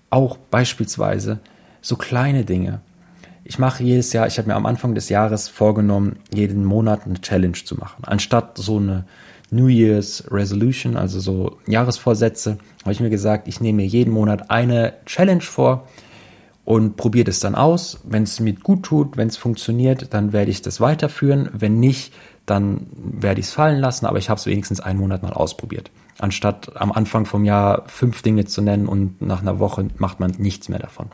auch 0.09 0.37
beispielsweise 0.37 1.39
so 1.81 1.95
kleine 1.95 2.45
Dinge. 2.45 2.81
Ich 3.43 3.57
mache 3.57 3.83
jedes 3.83 4.13
Jahr, 4.13 4.27
ich 4.27 4.37
habe 4.37 4.47
mir 4.47 4.55
am 4.55 4.65
Anfang 4.65 4.93
des 4.93 5.09
Jahres 5.09 5.47
vorgenommen, 5.47 6.17
jeden 6.33 6.65
Monat 6.65 7.05
eine 7.05 7.19
Challenge 7.21 7.53
zu 7.53 7.75
machen. 7.75 8.03
Anstatt 8.05 8.57
so 8.57 8.77
eine 8.77 9.05
New 9.49 9.67
Year's 9.67 10.23
Resolution, 10.29 10.97
also 10.97 11.19
so 11.19 11.57
Jahresvorsätze, 11.65 12.59
habe 12.81 12.91
ich 12.91 12.99
mir 12.99 13.09
gesagt, 13.09 13.47
ich 13.47 13.61
nehme 13.61 13.77
mir 13.77 13.87
jeden 13.87 14.13
Monat 14.13 14.51
eine 14.51 14.93
Challenge 15.05 15.41
vor 15.41 15.87
und 16.63 16.95
probiere 16.97 17.25
das 17.25 17.39
dann 17.39 17.55
aus. 17.55 18.01
Wenn 18.03 18.23
es 18.23 18.39
mir 18.39 18.53
gut 18.53 18.83
tut, 18.83 19.17
wenn 19.17 19.29
es 19.29 19.37
funktioniert, 19.37 20.13
dann 20.13 20.31
werde 20.33 20.51
ich 20.51 20.61
das 20.61 20.79
weiterführen. 20.79 21.49
Wenn 21.53 21.79
nicht, 21.79 22.13
dann 22.45 22.85
werde 22.93 23.39
ich 23.39 23.47
es 23.47 23.53
fallen 23.53 23.79
lassen, 23.79 24.05
aber 24.05 24.19
ich 24.19 24.29
habe 24.29 24.39
es 24.39 24.45
wenigstens 24.45 24.79
einen 24.79 24.99
Monat 24.99 25.23
mal 25.23 25.33
ausprobiert 25.33 25.89
anstatt 26.19 26.75
am 26.75 26.91
Anfang 26.91 27.25
vom 27.25 27.45
Jahr 27.45 27.83
fünf 27.87 28.21
Dinge 28.21 28.45
zu 28.45 28.61
nennen 28.61 28.87
und 28.87 29.21
nach 29.21 29.41
einer 29.41 29.59
Woche 29.59 29.87
macht 29.97 30.19
man 30.19 30.31
nichts 30.37 30.69
mehr 30.69 30.79
davon. 30.79 31.07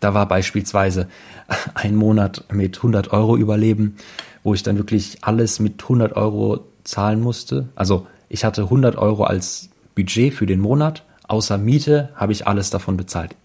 Da 0.00 0.14
war 0.14 0.26
beispielsweise 0.26 1.08
ein 1.74 1.94
Monat 1.94 2.44
mit 2.52 2.78
100 2.78 3.12
Euro 3.12 3.36
überleben, 3.36 3.96
wo 4.42 4.54
ich 4.54 4.62
dann 4.62 4.78
wirklich 4.78 5.18
alles 5.22 5.60
mit 5.60 5.82
100 5.82 6.16
Euro 6.16 6.64
zahlen 6.84 7.20
musste. 7.20 7.68
Also 7.74 8.06
ich 8.28 8.44
hatte 8.44 8.62
100 8.62 8.96
Euro 8.96 9.24
als 9.24 9.70
Budget 9.94 10.32
für 10.32 10.46
den 10.46 10.60
Monat, 10.60 11.04
außer 11.28 11.58
Miete 11.58 12.10
habe 12.14 12.32
ich 12.32 12.46
alles 12.46 12.70
davon 12.70 12.96
bezahlt. 12.96 13.36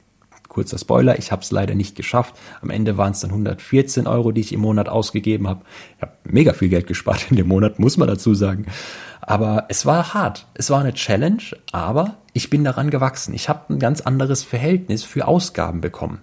Kurzer 0.48 0.78
Spoiler, 0.78 1.20
ich 1.20 1.34
habe 1.34 1.41
es 1.41 1.52
leider 1.52 1.76
nicht 1.76 1.98
geschafft. 1.98 2.34
Am 2.62 2.70
Ende 2.70 2.96
waren 2.96 3.12
es 3.12 3.20
dann 3.20 3.32
114 3.32 4.08
Euro, 4.08 4.32
die 4.32 4.39
ich 4.39 4.54
im 4.54 4.62
Monat 4.62 4.88
ausgegeben 4.88 5.50
habe. 5.50 5.65
Ich 5.98 6.02
habe 6.02 6.13
mega 6.24 6.54
viel 6.54 6.70
Geld 6.70 6.88
gespart 6.88 7.30
in 7.30 7.36
dem 7.36 7.50
Monat, 7.50 7.78
muss 7.78 7.98
man 7.98 8.08
dazu 8.08 8.34
sagen. 8.34 8.68
Aber 9.26 9.66
es 9.70 9.86
war 9.86 10.14
hart. 10.14 10.46
Es 10.54 10.70
war 10.70 10.80
eine 10.80 10.94
Challenge, 10.94 11.42
aber 11.72 12.18
ich 12.34 12.50
bin 12.50 12.64
daran 12.64 12.90
gewachsen. 12.90 13.34
Ich 13.34 13.50
habe 13.50 13.74
ein 13.74 13.80
ganz 13.80 14.02
anderes 14.02 14.44
Verhältnis 14.44 15.04
für 15.04 15.28
Ausgaben 15.28 15.82
bekommen. 15.82 16.20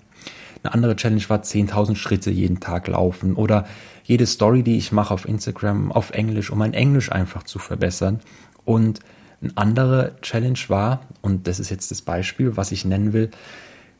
Eine 0.62 0.74
andere 0.74 0.94
Challenge 0.94 1.22
war 1.28 1.40
10.000 1.42 1.96
Schritte 1.96 2.30
jeden 2.30 2.60
Tag 2.60 2.86
laufen 2.86 3.34
oder 3.34 3.66
jede 4.04 4.26
Story, 4.26 4.62
die 4.62 4.76
ich 4.76 4.92
mache 4.92 5.12
auf 5.12 5.26
Instagram 5.26 5.90
auf 5.90 6.10
Englisch, 6.10 6.50
um 6.50 6.58
mein 6.58 6.74
Englisch 6.74 7.10
einfach 7.10 7.42
zu 7.42 7.58
verbessern. 7.58 8.20
Und 8.64 9.00
eine 9.42 9.52
andere 9.56 10.14
Challenge 10.22 10.58
war, 10.68 11.00
und 11.20 11.48
das 11.48 11.58
ist 11.58 11.70
jetzt 11.70 11.90
das 11.90 12.02
Beispiel, 12.02 12.56
was 12.56 12.70
ich 12.70 12.84
nennen 12.84 13.12
will, 13.12 13.30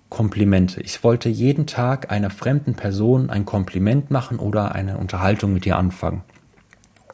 Komplimente. 0.09 0.83
Ich 0.83 1.03
wollte 1.03 1.31
jeden 1.31 1.67
Tag 1.67 2.13
einer 2.13 2.29
fremden 2.29 2.75
Person 2.75 3.31
ein 3.31 3.47
Kompliment 3.47 4.11
machen 4.11 4.39
oder 4.39 4.75
eine 4.75 4.99
Unterhaltung 4.99 5.55
mit 5.55 5.65
ihr 5.65 5.79
anfangen. 5.79 6.23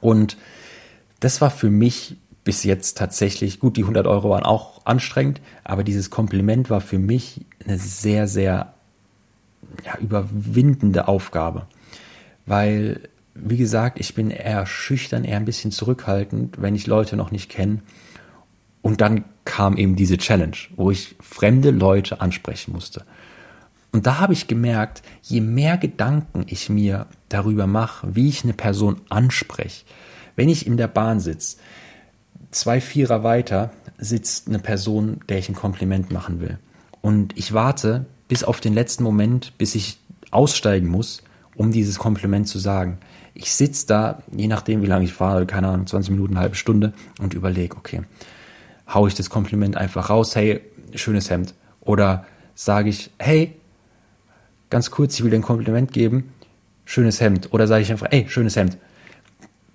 Und 0.00 0.36
das 1.20 1.40
war 1.40 1.50
für 1.50 1.70
mich 1.70 2.16
bis 2.44 2.64
jetzt 2.64 2.96
tatsächlich, 2.96 3.60
gut, 3.60 3.76
die 3.76 3.82
100 3.82 4.06
Euro 4.06 4.30
waren 4.30 4.44
auch 4.44 4.86
anstrengend, 4.86 5.40
aber 5.64 5.84
dieses 5.84 6.08
Kompliment 6.10 6.70
war 6.70 6.80
für 6.80 6.98
mich 6.98 7.44
eine 7.64 7.78
sehr, 7.78 8.26
sehr 8.26 8.72
ja, 9.84 9.98
überwindende 9.98 11.08
Aufgabe. 11.08 11.66
Weil, 12.46 13.08
wie 13.34 13.58
gesagt, 13.58 14.00
ich 14.00 14.14
bin 14.14 14.30
eher 14.30 14.64
schüchtern, 14.64 15.24
eher 15.24 15.36
ein 15.36 15.44
bisschen 15.44 15.72
zurückhaltend, 15.72 16.60
wenn 16.60 16.74
ich 16.74 16.86
Leute 16.86 17.16
noch 17.16 17.30
nicht 17.30 17.50
kenne. 17.50 17.82
Und 18.80 19.00
dann 19.02 19.24
kam 19.44 19.76
eben 19.76 19.96
diese 19.96 20.16
Challenge, 20.16 20.56
wo 20.76 20.90
ich 20.90 21.16
fremde 21.20 21.70
Leute 21.70 22.20
ansprechen 22.20 22.72
musste. 22.72 23.04
Und 23.92 24.06
da 24.06 24.18
habe 24.20 24.32
ich 24.32 24.46
gemerkt, 24.46 25.02
je 25.22 25.40
mehr 25.40 25.76
Gedanken 25.76 26.44
ich 26.46 26.68
mir 26.68 27.06
darüber 27.28 27.66
mache, 27.66 28.14
wie 28.14 28.28
ich 28.28 28.44
eine 28.44 28.52
Person 28.52 29.00
anspreche, 29.08 29.84
wenn 30.38 30.48
ich 30.48 30.68
in 30.68 30.76
der 30.76 30.86
Bahn 30.86 31.18
sitze, 31.18 31.56
zwei 32.52 32.80
Vierer 32.80 33.24
weiter 33.24 33.72
sitzt 33.98 34.46
eine 34.46 34.60
Person, 34.60 35.18
der 35.28 35.38
ich 35.38 35.48
ein 35.48 35.56
Kompliment 35.56 36.12
machen 36.12 36.40
will. 36.40 36.58
Und 37.00 37.36
ich 37.36 37.54
warte 37.54 38.06
bis 38.28 38.44
auf 38.44 38.60
den 38.60 38.72
letzten 38.72 39.02
Moment, 39.02 39.58
bis 39.58 39.74
ich 39.74 39.98
aussteigen 40.30 40.86
muss, 40.86 41.24
um 41.56 41.72
dieses 41.72 41.98
Kompliment 41.98 42.46
zu 42.46 42.60
sagen. 42.60 42.98
Ich 43.34 43.52
sitze 43.52 43.88
da, 43.88 44.22
je 44.32 44.46
nachdem, 44.46 44.80
wie 44.80 44.86
lange 44.86 45.06
ich 45.06 45.12
fahre, 45.12 45.44
keine 45.44 45.70
Ahnung, 45.70 45.88
20 45.88 46.12
Minuten, 46.12 46.34
eine 46.34 46.42
halbe 46.42 46.54
Stunde 46.54 46.92
und 47.18 47.34
überlege, 47.34 47.76
okay, 47.76 48.02
hau 48.86 49.08
ich 49.08 49.14
das 49.14 49.30
Kompliment 49.30 49.76
einfach 49.76 50.08
raus, 50.08 50.36
hey, 50.36 50.60
schönes 50.94 51.30
Hemd. 51.30 51.54
Oder 51.80 52.26
sage 52.54 52.90
ich, 52.90 53.10
hey, 53.18 53.56
ganz 54.70 54.92
kurz, 54.92 55.16
ich 55.16 55.24
will 55.24 55.30
dir 55.30 55.40
ein 55.40 55.42
Kompliment 55.42 55.92
geben, 55.92 56.32
schönes 56.84 57.20
Hemd. 57.20 57.52
Oder 57.52 57.66
sage 57.66 57.82
ich 57.82 57.90
einfach, 57.90 58.06
hey, 58.08 58.26
schönes 58.28 58.54
Hemd 58.54 58.78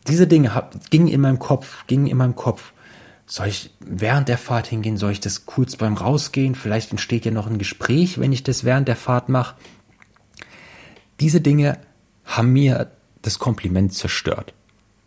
diese 0.08 0.28
Dinge 0.28 0.54
hab, 0.54 0.90
gingen 0.90 1.08
in 1.08 1.22
meinem 1.22 1.40
Kopf, 1.40 1.86
gingen 1.88 2.08
in 2.08 2.18
meinem 2.18 2.36
Kopf. 2.36 2.74
Soll 3.26 3.48
ich 3.48 3.72
während 3.80 4.28
der 4.28 4.38
Fahrt 4.38 4.68
hingehen? 4.68 4.98
Soll 4.98 5.12
ich 5.12 5.20
das 5.20 5.46
kurz 5.46 5.76
beim 5.76 5.96
Rausgehen? 5.96 6.56
Vielleicht 6.56 6.92
entsteht 6.92 7.26
ja 7.26 7.32
noch 7.32 7.48
ein 7.48 7.58
Gespräch, 7.58 8.20
wenn 8.20 8.34
ich 8.34 8.44
das 8.44 8.64
während 8.64 8.88
der 8.88 8.98
Fahrt 8.98 9.30
mache. 9.30 9.56
Diese 11.20 11.40
Dinge 11.40 11.80
haben 12.26 12.52
mir 12.52 12.92
das 13.22 13.40
Kompliment 13.40 13.94
zerstört. 13.94 14.54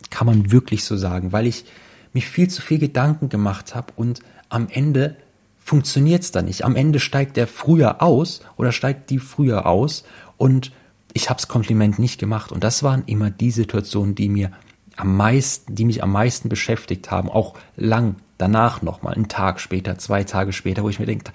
Kann 0.09 0.25
man 0.25 0.51
wirklich 0.51 0.83
so 0.83 0.97
sagen, 0.97 1.31
weil 1.31 1.45
ich 1.45 1.65
mich 2.13 2.27
viel 2.27 2.49
zu 2.49 2.61
viel 2.61 2.79
Gedanken 2.79 3.29
gemacht 3.29 3.75
habe 3.75 3.93
und 3.95 4.21
am 4.49 4.67
Ende 4.69 5.15
funktioniert 5.59 6.23
es 6.23 6.31
dann 6.31 6.45
nicht. 6.45 6.63
Am 6.63 6.75
Ende 6.75 6.99
steigt 6.99 7.37
der 7.37 7.45
früher 7.45 8.01
aus 8.01 8.41
oder 8.55 8.71
steigt 8.71 9.09
die 9.09 9.19
früher 9.19 9.65
aus 9.65 10.05
und 10.37 10.71
ich 11.13 11.29
habe 11.29 11.37
das 11.37 11.47
Kompliment 11.47 11.99
nicht 11.99 12.19
gemacht. 12.19 12.51
Und 12.51 12.63
das 12.63 12.83
waren 12.83 13.03
immer 13.05 13.29
die 13.29 13.51
Situationen, 13.51 14.15
die 14.15 14.29
mir 14.29 14.51
am 14.97 15.15
meisten, 15.15 15.75
die 15.75 15.85
mich 15.85 16.03
am 16.03 16.11
meisten 16.11 16.49
beschäftigt 16.49 17.11
haben, 17.11 17.29
auch 17.29 17.53
lang 17.75 18.15
danach 18.37 18.81
nochmal, 18.81 19.13
einen 19.13 19.29
Tag 19.29 19.59
später, 19.59 19.97
zwei 19.97 20.23
Tage 20.23 20.53
später, 20.53 20.83
wo 20.83 20.89
ich 20.89 20.99
mir 20.99 21.05
denke, 21.05 21.31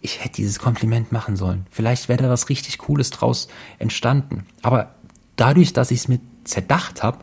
ich 0.00 0.22
hätte 0.22 0.36
dieses 0.36 0.58
Kompliment 0.58 1.12
machen 1.12 1.36
sollen. 1.36 1.66
Vielleicht 1.70 2.08
wäre 2.08 2.24
da 2.24 2.28
was 2.28 2.48
richtig 2.48 2.78
Cooles 2.78 3.10
draus 3.10 3.48
entstanden. 3.78 4.46
Aber 4.62 4.94
dadurch, 5.36 5.72
dass 5.72 5.90
ich 5.90 6.00
es 6.00 6.08
mir 6.08 6.20
zerdacht 6.44 7.02
habe, 7.02 7.18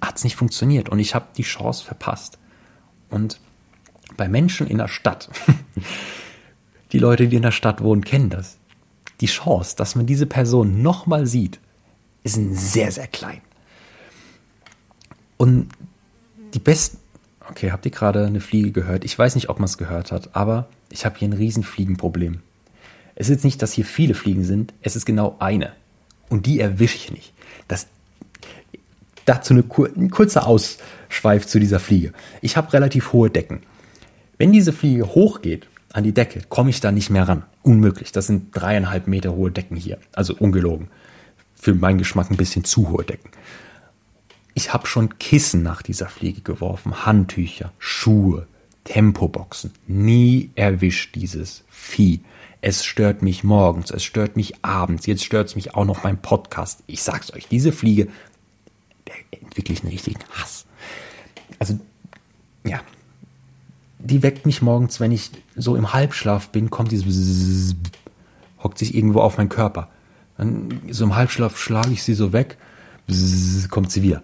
hat 0.00 0.16
es 0.16 0.24
nicht 0.24 0.36
funktioniert 0.36 0.88
und 0.88 0.98
ich 0.98 1.14
habe 1.14 1.26
die 1.36 1.42
Chance 1.42 1.84
verpasst. 1.84 2.38
Und 3.10 3.38
bei 4.16 4.28
Menschen 4.28 4.66
in 4.66 4.78
der 4.78 4.88
Stadt, 4.88 5.30
die 6.92 6.98
Leute, 6.98 7.28
die 7.28 7.36
in 7.36 7.42
der 7.42 7.52
Stadt 7.52 7.82
wohnen, 7.82 8.04
kennen 8.04 8.30
das. 8.30 8.58
Die 9.20 9.26
Chance, 9.26 9.76
dass 9.76 9.94
man 9.94 10.06
diese 10.06 10.26
Person 10.26 10.80
nochmal 10.80 11.26
sieht, 11.26 11.60
ist 12.22 12.36
sehr, 12.52 12.90
sehr 12.90 13.06
klein. 13.06 13.42
Und 15.40 15.68
die 16.52 16.58
besten, 16.58 16.98
okay, 17.48 17.72
habt 17.72 17.86
ihr 17.86 17.90
gerade 17.90 18.26
eine 18.26 18.40
Fliege 18.40 18.72
gehört? 18.72 19.06
Ich 19.06 19.18
weiß 19.18 19.36
nicht, 19.36 19.48
ob 19.48 19.58
man 19.58 19.64
es 19.64 19.78
gehört 19.78 20.12
hat, 20.12 20.36
aber 20.36 20.68
ich 20.90 21.06
habe 21.06 21.18
hier 21.18 21.28
ein 21.28 21.32
Riesenfliegenproblem. 21.32 22.40
Es 23.14 23.30
ist 23.30 23.42
nicht, 23.42 23.62
dass 23.62 23.72
hier 23.72 23.86
viele 23.86 24.12
Fliegen 24.12 24.44
sind, 24.44 24.74
es 24.82 24.96
ist 24.96 25.06
genau 25.06 25.36
eine. 25.38 25.72
Und 26.28 26.44
die 26.44 26.60
erwische 26.60 26.96
ich 26.96 27.10
nicht. 27.10 27.32
Das, 27.68 27.86
dazu 29.24 29.54
eine, 29.54 29.64
ein 29.96 30.10
kurzer 30.10 30.46
Ausschweif 30.46 31.46
zu 31.46 31.58
dieser 31.58 31.80
Fliege. 31.80 32.12
Ich 32.42 32.58
habe 32.58 32.74
relativ 32.74 33.14
hohe 33.14 33.30
Decken. 33.30 33.62
Wenn 34.36 34.52
diese 34.52 34.74
Fliege 34.74 35.06
hochgeht 35.06 35.68
an 35.94 36.04
die 36.04 36.12
Decke, 36.12 36.42
komme 36.50 36.68
ich 36.68 36.82
da 36.82 36.92
nicht 36.92 37.08
mehr 37.08 37.26
ran. 37.26 37.44
Unmöglich. 37.62 38.12
Das 38.12 38.26
sind 38.26 38.54
dreieinhalb 38.54 39.06
Meter 39.06 39.34
hohe 39.34 39.50
Decken 39.50 39.78
hier. 39.78 40.00
Also 40.12 40.36
ungelogen. 40.36 40.88
Für 41.54 41.72
meinen 41.72 41.96
Geschmack 41.96 42.30
ein 42.30 42.36
bisschen 42.36 42.64
zu 42.64 42.90
hohe 42.90 43.04
Decken. 43.04 43.30
Ich 44.60 44.74
habe 44.74 44.86
schon 44.86 45.18
Kissen 45.18 45.62
nach 45.62 45.80
dieser 45.80 46.10
Fliege 46.10 46.42
geworfen, 46.42 47.06
Handtücher, 47.06 47.72
Schuhe, 47.78 48.46
Tempoboxen. 48.84 49.72
Nie 49.86 50.50
erwischt 50.54 51.14
dieses 51.14 51.64
Vieh. 51.70 52.20
Es 52.60 52.84
stört 52.84 53.22
mich 53.22 53.42
morgens, 53.42 53.90
es 53.90 54.04
stört 54.04 54.36
mich 54.36 54.62
abends, 54.62 55.06
jetzt 55.06 55.24
stört 55.24 55.48
es 55.48 55.56
mich 55.56 55.74
auch 55.74 55.86
noch 55.86 56.00
beim 56.00 56.18
Podcast. 56.18 56.82
Ich 56.86 57.02
sag's 57.02 57.32
euch, 57.32 57.48
diese 57.48 57.72
Fliege, 57.72 58.08
der 59.06 59.40
entwickle 59.40 59.74
einen 59.80 59.92
richtigen 59.92 60.20
Hass. 60.32 60.66
Also, 61.58 61.80
ja, 62.62 62.82
die 63.98 64.22
weckt 64.22 64.44
mich 64.44 64.60
morgens, 64.60 65.00
wenn 65.00 65.10
ich 65.10 65.30
so 65.56 65.74
im 65.74 65.94
Halbschlaf 65.94 66.50
bin, 66.50 66.68
kommt 66.68 66.92
dieses 66.92 67.76
hockt 68.62 68.76
sich 68.76 68.94
irgendwo 68.94 69.20
auf 69.20 69.38
meinen 69.38 69.48
Körper. 69.48 69.88
Dann 70.36 70.82
so 70.90 71.04
im 71.04 71.16
Halbschlaf 71.16 71.56
schlage 71.56 71.92
ich 71.92 72.02
sie 72.02 72.12
so 72.12 72.34
weg, 72.34 72.58
kommt 73.70 73.90
sie 73.90 74.02
wieder. 74.02 74.22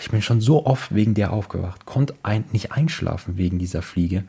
Ich 0.00 0.10
bin 0.10 0.22
schon 0.22 0.40
so 0.40 0.66
oft 0.66 0.94
wegen 0.94 1.14
der 1.14 1.32
aufgewacht, 1.32 1.86
konnte 1.86 2.14
ein, 2.22 2.44
nicht 2.52 2.72
einschlafen 2.72 3.36
wegen 3.36 3.58
dieser 3.58 3.82
Fliege. 3.82 4.24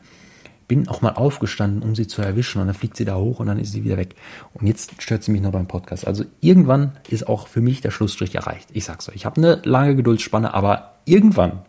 Bin 0.66 0.88
auch 0.88 1.00
mal 1.00 1.12
aufgestanden, 1.12 1.82
um 1.82 1.94
sie 1.94 2.08
zu 2.08 2.22
erwischen 2.22 2.60
und 2.60 2.66
dann 2.66 2.74
fliegt 2.74 2.96
sie 2.96 3.04
da 3.04 3.14
hoch 3.14 3.38
und 3.38 3.46
dann 3.46 3.60
ist 3.60 3.70
sie 3.70 3.84
wieder 3.84 3.96
weg. 3.96 4.16
Und 4.54 4.66
jetzt 4.66 5.00
stört 5.00 5.22
sie 5.22 5.30
mich 5.30 5.40
noch 5.40 5.52
beim 5.52 5.68
Podcast. 5.68 6.04
Also 6.06 6.24
irgendwann 6.40 6.96
ist 7.08 7.28
auch 7.28 7.46
für 7.46 7.60
mich 7.60 7.80
der 7.80 7.92
Schlussstrich 7.92 8.34
erreicht. 8.34 8.68
Ich 8.72 8.84
sag's 8.84 9.08
euch, 9.08 9.14
ich 9.14 9.26
habe 9.26 9.36
eine 9.36 9.60
lange 9.62 9.94
Geduldsspanne, 9.94 10.52
aber 10.54 10.96
irgendwann, 11.04 11.60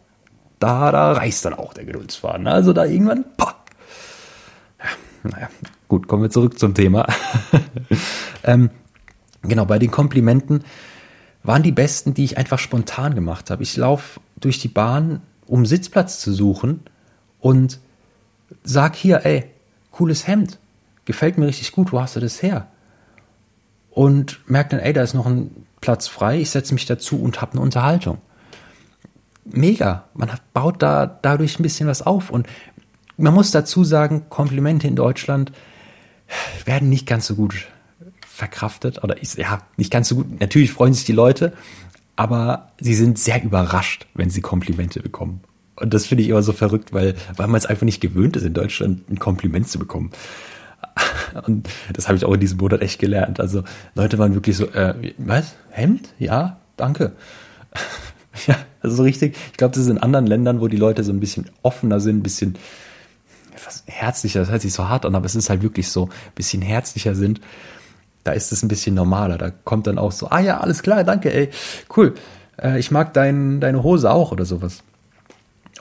da, 0.57 0.91
da 0.91 1.11
reißt 1.11 1.45
dann 1.45 1.53
auch 1.53 1.75
der 1.75 1.85
Geduldsfaden. 1.85 2.47
Also 2.47 2.73
da 2.73 2.85
irgendwann, 2.85 3.25
pah. 3.37 3.55
Ja, 4.79 5.29
naja, 5.29 5.49
gut, 5.87 6.07
kommen 6.07 6.23
wir 6.23 6.31
zurück 6.31 6.57
zum 6.57 6.73
Thema. 6.73 7.05
ähm, 8.43 8.71
genau, 9.43 9.65
bei 9.65 9.77
den 9.77 9.91
Komplimenten 9.91 10.63
waren 11.47 11.63
die 11.63 11.71
besten, 11.71 12.13
die 12.13 12.25
ich 12.25 12.37
einfach 12.37 12.59
spontan 12.59 13.15
gemacht 13.15 13.49
habe. 13.49 13.63
Ich 13.63 13.77
laufe 13.77 14.19
durch 14.35 14.59
die 14.59 14.67
Bahn, 14.67 15.21
um 15.45 15.65
Sitzplatz 15.65 16.19
zu 16.19 16.33
suchen 16.33 16.81
und 17.39 17.79
sag 18.63 18.97
hier, 18.97 19.25
ey, 19.25 19.45
cooles 19.91 20.27
Hemd, 20.27 20.59
gefällt 21.05 21.37
mir 21.37 21.47
richtig 21.47 21.71
gut, 21.71 21.93
wo 21.93 22.01
hast 22.01 22.17
du 22.17 22.19
das 22.19 22.43
her? 22.43 22.67
Und 23.91 24.41
merke 24.49 24.71
dann, 24.71 24.81
ey, 24.81 24.91
da 24.91 25.01
ist 25.01 25.13
noch 25.13 25.25
ein 25.25 25.65
Platz 25.79 26.09
frei, 26.09 26.41
ich 26.41 26.49
setze 26.49 26.73
mich 26.73 26.85
dazu 26.85 27.21
und 27.21 27.41
habe 27.41 27.53
eine 27.53 27.61
Unterhaltung. 27.61 28.17
Mega, 29.45 30.03
man 30.13 30.29
baut 30.53 30.83
da 30.83 31.05
dadurch 31.05 31.59
ein 31.59 31.63
bisschen 31.63 31.87
was 31.87 32.01
auf 32.01 32.29
und 32.29 32.45
man 33.15 33.33
muss 33.33 33.51
dazu 33.51 33.85
sagen, 33.85 34.25
Komplimente 34.27 34.85
in 34.85 34.97
Deutschland 34.97 35.53
werden 36.65 36.89
nicht 36.89 37.07
ganz 37.07 37.25
so 37.25 37.35
gut 37.35 37.67
verkraftet 38.37 39.03
oder 39.03 39.19
ist 39.19 39.35
ja 39.39 39.63
nicht 39.77 39.91
ganz 39.91 40.09
so 40.09 40.17
gut. 40.17 40.39
Natürlich 40.39 40.71
freuen 40.71 40.93
sich 40.93 41.05
die 41.05 41.11
Leute, 41.11 41.53
aber 42.15 42.71
sie 42.79 42.93
sind 42.93 43.17
sehr 43.17 43.43
überrascht, 43.43 44.05
wenn 44.13 44.29
sie 44.29 44.41
Komplimente 44.41 45.01
bekommen. 45.01 45.41
Und 45.75 45.91
das 45.91 46.05
finde 46.05 46.23
ich 46.23 46.29
immer 46.29 46.43
so 46.43 46.53
verrückt, 46.53 46.93
weil, 46.93 47.15
weil 47.35 47.47
man 47.47 47.57
es 47.57 47.65
einfach 47.65 47.85
nicht 47.85 47.99
gewöhnt 47.99 48.35
ist, 48.35 48.43
in 48.43 48.53
Deutschland 48.53 49.09
ein 49.09 49.17
Kompliment 49.17 49.67
zu 49.67 49.79
bekommen. 49.79 50.11
Und 51.47 51.67
das 51.93 52.07
habe 52.07 52.17
ich 52.17 52.25
auch 52.25 52.33
in 52.33 52.39
diesem 52.39 52.59
Monat 52.59 52.81
echt 52.81 52.99
gelernt. 52.99 53.39
Also 53.39 53.63
Leute 53.95 54.19
waren 54.19 54.35
wirklich 54.35 54.55
so, 54.55 54.67
äh, 54.67 55.13
was? 55.17 55.55
Hemd? 55.71 56.13
Ja, 56.19 56.57
danke. 56.75 57.13
ja, 58.47 58.55
also 58.81 58.97
so 58.97 59.03
richtig. 59.03 59.35
Ich 59.51 59.57
glaube, 59.57 59.73
das 59.73 59.83
ist 59.83 59.89
in 59.89 59.97
anderen 59.97 60.27
Ländern, 60.27 60.61
wo 60.61 60.67
die 60.67 60.77
Leute 60.77 61.03
so 61.03 61.11
ein 61.11 61.19
bisschen 61.19 61.49
offener 61.63 61.99
sind, 61.99 62.17
ein 62.17 62.23
bisschen 62.23 62.55
was 63.65 63.83
herzlicher, 63.87 64.41
das 64.41 64.51
hört 64.51 64.61
sich 64.61 64.73
so 64.73 64.87
hart 64.87 65.05
an, 65.05 65.15
aber 65.15 65.25
es 65.25 65.35
ist 65.35 65.49
halt 65.49 65.63
wirklich 65.63 65.89
so, 65.89 66.05
ein 66.05 66.35
bisschen 66.35 66.61
herzlicher 66.61 67.15
sind 67.15 67.41
da 68.27 68.33
ist 68.33 68.51
es 68.51 68.61
ein 68.61 68.67
bisschen 68.67 68.93
normaler. 68.93 69.37
Da 69.37 69.51
kommt 69.51 69.87
dann 69.87 69.97
auch 69.97 70.11
so, 70.11 70.29
ah 70.29 70.39
ja, 70.39 70.59
alles 70.59 70.83
klar, 70.83 71.03
danke, 71.03 71.33
ey, 71.33 71.49
cool. 71.95 72.13
Äh, 72.61 72.77
ich 72.77 72.91
mag 72.91 73.13
dein, 73.13 73.61
deine 73.61 73.83
Hose 73.83 74.11
auch 74.11 74.31
oder 74.31 74.45
sowas. 74.45 74.83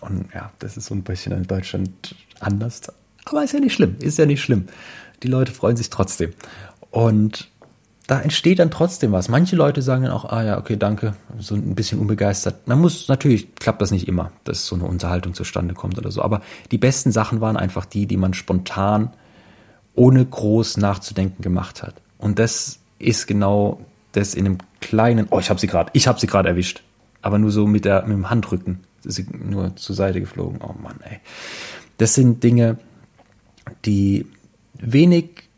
Und 0.01 0.27
ja, 0.33 0.53
das 0.61 0.77
ist 0.77 0.87
so 0.87 0.95
ein 0.95 1.03
bisschen 1.03 1.33
in 1.33 1.45
Deutschland 1.45 2.15
anders. 2.39 2.83
Aber 3.25 3.43
ist 3.43 3.53
ja 3.53 3.61
nicht 3.61 3.75
schlimm, 3.75 3.97
ist 3.99 4.19
ja 4.19 4.27
nicht 4.27 4.43
schlimm. 4.43 4.67
Die 5.23 5.29
Leute 5.29 5.51
freuen 5.51 5.77
sich 5.77 5.91
trotzdem. 5.91 6.33
Und 6.91 7.51
da 8.07 8.21
entsteht 8.21 8.61
dann 8.61 8.71
trotzdem 8.71 9.11
was. 9.11 9.29
Manche 9.29 9.57
Leute 9.57 9.83
sagen 9.83 10.05
dann 10.05 10.13
auch, 10.13 10.27
ah 10.27 10.45
ja, 10.45 10.59
okay, 10.59 10.77
danke, 10.77 11.15
so 11.41 11.57
ein 11.57 11.75
bisschen 11.75 11.99
unbegeistert. 11.99 12.69
Man 12.69 12.81
muss, 12.81 13.09
natürlich 13.09 13.57
klappt 13.57 13.83
das 13.83 13.91
nicht 13.91 14.07
immer, 14.07 14.31
dass 14.45 14.67
so 14.67 14.77
eine 14.77 14.85
Unterhaltung 14.85 15.35
zustande 15.35 15.75
kommt 15.75 15.99
oder 15.99 16.13
so. 16.13 16.23
Aber 16.23 16.43
die 16.71 16.79
besten 16.79 17.11
Sachen 17.11 17.41
waren 17.41 17.57
einfach 17.57 17.85
die, 17.87 18.07
die 18.07 18.17
man 18.17 18.35
spontan, 18.35 19.11
ohne 19.97 20.25
groß 20.25 20.77
nachzudenken 20.77 21.43
gemacht 21.43 21.83
hat. 21.83 21.95
Und 22.19 22.39
das 22.39 22.79
ist 22.99 23.27
genau 23.27 23.81
das 24.13 24.35
in 24.35 24.47
einem 24.47 24.59
kleinen, 24.81 25.29
oh, 25.31 25.39
ich 25.39 25.51
habe 25.51 25.61
sie 25.61 25.67
gerade, 25.67 25.91
ich 25.93 26.09
habe 26.09 26.19
sie 26.19 26.27
gerade 26.27 26.49
erwischt. 26.49 26.83
Aber 27.23 27.39
nur 27.39 27.51
so 27.51 27.67
mit, 27.67 27.85
der, 27.85 28.03
mit 28.03 28.13
dem 28.13 28.31
Handrücken. 28.31 28.81
ist 29.05 29.17
sie 29.17 29.27
nur 29.33 29.77
zur 29.77 29.97
Seite 29.97 30.21
geflogen. 30.21 30.61
Oh 30.63 30.75
Mann, 30.81 31.01
ey. 31.03 31.19
Das 31.99 32.15
sind 32.15 32.43
Dinge, 32.43 32.79
die 33.85 34.27
wenig 34.75 35.49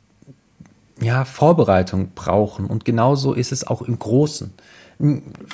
ja, 1.01 1.25
Vorbereitung 1.25 2.13
brauchen. 2.15 2.67
Und 2.67 2.85
genauso 2.85 3.35
ist 3.35 3.53
es 3.53 3.67
auch 3.67 3.83
im 3.83 3.99
Großen. 3.99 4.53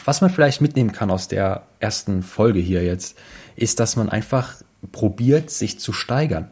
Was 0.04 0.20
man 0.20 0.30
vielleicht 0.30 0.60
mitnehmen 0.60 0.92
kann 0.92 1.10
aus 1.10 1.28
der 1.28 1.64
ersten 1.80 2.22
Folge 2.22 2.60
hier 2.60 2.82
jetzt, 2.82 3.18
ist, 3.56 3.80
dass 3.80 3.96
man 3.96 4.08
einfach 4.08 4.56
probiert, 4.92 5.50
sich 5.50 5.78
zu 5.78 5.92
steigern. 5.92 6.48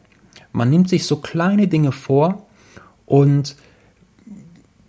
Man 0.51 0.69
nimmt 0.69 0.89
sich 0.89 1.05
so 1.05 1.17
kleine 1.17 1.67
Dinge 1.67 1.91
vor 1.91 2.45
und 3.05 3.55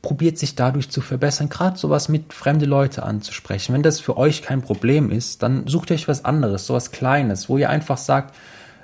probiert 0.04 0.36
sich 0.36 0.54
dadurch 0.54 0.90
zu 0.90 1.00
verbessern, 1.00 1.48
gerade 1.48 1.78
sowas 1.78 2.10
mit 2.10 2.34
fremde 2.34 2.66
Leute 2.66 3.04
anzusprechen. 3.04 3.72
Wenn 3.72 3.82
das 3.82 4.00
für 4.00 4.18
euch 4.18 4.42
kein 4.42 4.60
Problem 4.60 5.10
ist, 5.10 5.42
dann 5.42 5.66
sucht 5.66 5.90
euch 5.90 6.08
was 6.08 6.26
anderes, 6.26 6.66
sowas 6.66 6.90
Kleines, 6.90 7.48
wo 7.48 7.56
ihr 7.56 7.70
einfach 7.70 7.96
sagt, 7.96 8.36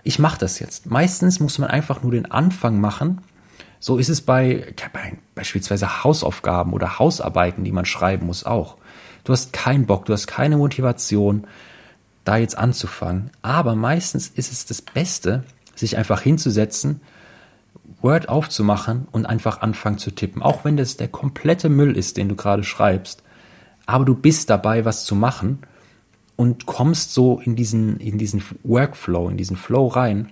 ich 0.02 0.18
mache 0.18 0.38
das 0.38 0.58
jetzt. 0.60 0.86
Meistens 0.86 1.38
muss 1.38 1.58
man 1.58 1.68
einfach 1.68 2.02
nur 2.02 2.12
den 2.12 2.30
Anfang 2.30 2.80
machen. 2.80 3.20
So 3.80 3.98
ist 3.98 4.08
es 4.08 4.22
bei, 4.22 4.74
bei 4.94 5.18
beispielsweise 5.34 6.02
Hausaufgaben 6.02 6.72
oder 6.72 6.98
Hausarbeiten, 6.98 7.64
die 7.64 7.72
man 7.72 7.84
schreiben 7.84 8.24
muss, 8.24 8.44
auch. 8.44 8.78
Du 9.24 9.34
hast 9.34 9.52
keinen 9.52 9.84
Bock, 9.84 10.06
du 10.06 10.14
hast 10.14 10.26
keine 10.26 10.56
Motivation, 10.56 11.46
da 12.24 12.38
jetzt 12.38 12.56
anzufangen. 12.56 13.30
Aber 13.42 13.76
meistens 13.76 14.28
ist 14.28 14.52
es 14.52 14.64
das 14.64 14.80
Beste, 14.80 15.44
sich 15.74 15.98
einfach 15.98 16.22
hinzusetzen 16.22 17.02
Word 18.00 18.28
aufzumachen 18.28 19.06
und 19.12 19.26
einfach 19.26 19.60
anfangen 19.60 19.98
zu 19.98 20.10
tippen. 20.10 20.42
Auch 20.42 20.64
wenn 20.64 20.76
das 20.76 20.96
der 20.96 21.08
komplette 21.08 21.68
Müll 21.68 21.96
ist, 21.96 22.16
den 22.16 22.28
du 22.28 22.36
gerade 22.36 22.64
schreibst. 22.64 23.22
Aber 23.86 24.04
du 24.04 24.14
bist 24.14 24.50
dabei, 24.50 24.84
was 24.84 25.04
zu 25.04 25.14
machen 25.14 25.60
und 26.36 26.66
kommst 26.66 27.12
so 27.12 27.40
in 27.44 27.56
diesen, 27.56 27.98
in 27.98 28.18
diesen 28.18 28.42
Workflow, 28.62 29.28
in 29.28 29.36
diesen 29.36 29.56
Flow 29.56 29.88
rein 29.88 30.30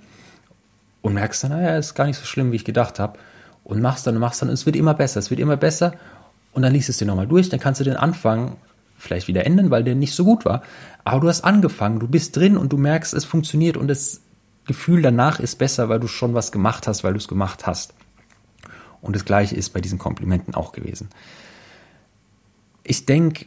und 1.03 1.15
merkst 1.15 1.45
dann, 1.45 1.51
naja, 1.53 1.77
ist 1.77 1.95
gar 1.95 2.07
nicht 2.07 2.19
so 2.19 2.25
schlimm, 2.25 2.53
wie 2.53 2.57
ich 2.57 2.65
gedacht 2.65 2.99
habe. 2.99 3.19
Und 3.65 3.83
machst 3.83 4.07
dann 4.07 4.15
und 4.15 4.21
machst 4.21 4.41
dann, 4.41 4.49
und 4.49 4.55
es 4.55 4.65
wird 4.65 4.77
immer 4.77 4.95
besser, 4.95 5.19
es 5.19 5.31
wird 5.31 5.41
immer 5.41 5.57
besser. 5.57 5.93
Und 6.53 6.63
dann 6.63 6.73
liest 6.73 6.89
es 6.89 6.97
dir 6.97 7.05
nochmal 7.05 7.27
durch, 7.27 7.51
dann 7.51 7.61
kannst 7.61 7.81
du 7.81 7.85
den 7.85 7.97
Anfang 7.97 8.57
vielleicht 8.97 9.29
wieder 9.29 9.47
ändern, 9.47 9.71
weil 9.71 9.85
der 9.85 9.95
nicht 9.95 10.15
so 10.15 10.25
gut 10.25 10.45
war. 10.45 10.63
Aber 11.05 11.21
du 11.21 11.29
hast 11.29 11.45
angefangen, 11.45 12.01
du 12.01 12.09
bist 12.09 12.37
drin 12.37 12.57
und 12.57 12.73
du 12.73 12.79
merkst, 12.79 13.15
es 13.15 13.25
funktioniert 13.25 13.77
und 13.77 13.91
es 13.91 14.23
Gefühl 14.69 15.03
danach 15.03 15.41
ist 15.41 15.57
besser, 15.57 15.89
weil 15.89 15.99
du 15.99 16.07
schon 16.07 16.35
was 16.35 16.53
gemacht 16.53 16.87
hast, 16.87 17.03
weil 17.03 17.15
du 17.15 17.19
es 17.19 17.27
gemacht 17.27 17.67
hast. 17.67 17.95
Und 19.01 19.17
das 19.17 19.25
gleiche 19.25 19.57
ist 19.57 19.71
bei 19.71 19.81
diesen 19.81 19.99
Komplimenten 19.99 20.55
auch 20.55 20.71
gewesen. 20.71 21.09
Ich 22.85 23.07
denke, 23.07 23.47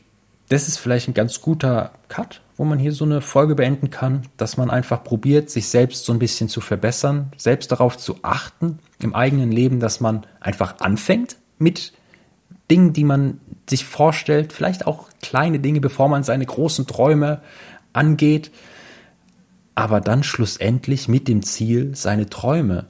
das 0.49 0.67
ist 0.67 0.77
vielleicht 0.77 1.07
ein 1.07 1.13
ganz 1.13 1.39
guter 1.39 1.91
Cut, 2.09 2.41
wo 2.57 2.65
man 2.65 2.77
hier 2.79 2.91
so 2.91 3.05
eine 3.05 3.21
Folge 3.21 3.55
beenden 3.55 3.89
kann, 3.89 4.23
dass 4.35 4.57
man 4.57 4.69
einfach 4.69 5.03
probiert, 5.03 5.49
sich 5.49 5.69
selbst 5.69 6.03
so 6.03 6.11
ein 6.11 6.19
bisschen 6.19 6.49
zu 6.49 6.59
verbessern, 6.59 7.31
selbst 7.37 7.71
darauf 7.71 7.97
zu 7.97 8.17
achten 8.21 8.79
im 8.99 9.15
eigenen 9.15 9.51
Leben, 9.51 9.79
dass 9.79 10.01
man 10.01 10.25
einfach 10.41 10.79
anfängt 10.79 11.37
mit 11.57 11.93
Dingen, 12.69 12.93
die 12.93 13.03
man 13.03 13.39
sich 13.69 13.85
vorstellt, 13.85 14.53
vielleicht 14.53 14.87
auch 14.87 15.07
kleine 15.21 15.59
Dinge, 15.59 15.79
bevor 15.79 16.09
man 16.09 16.23
seine 16.23 16.45
großen 16.45 16.87
Träume 16.87 17.41
angeht, 17.93 18.51
aber 19.75 20.01
dann 20.01 20.23
schlussendlich 20.23 21.07
mit 21.07 21.27
dem 21.27 21.43
Ziel, 21.43 21.95
seine 21.95 22.29
Träume 22.29 22.87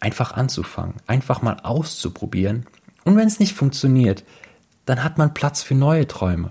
einfach 0.00 0.32
anzufangen, 0.32 0.96
einfach 1.06 1.42
mal 1.42 1.58
auszuprobieren. 1.62 2.66
Und 3.04 3.16
wenn 3.16 3.28
es 3.28 3.40
nicht 3.40 3.54
funktioniert, 3.54 4.24
dann 4.86 5.04
hat 5.04 5.18
man 5.18 5.34
Platz 5.34 5.62
für 5.62 5.74
neue 5.74 6.06
Träume. 6.06 6.48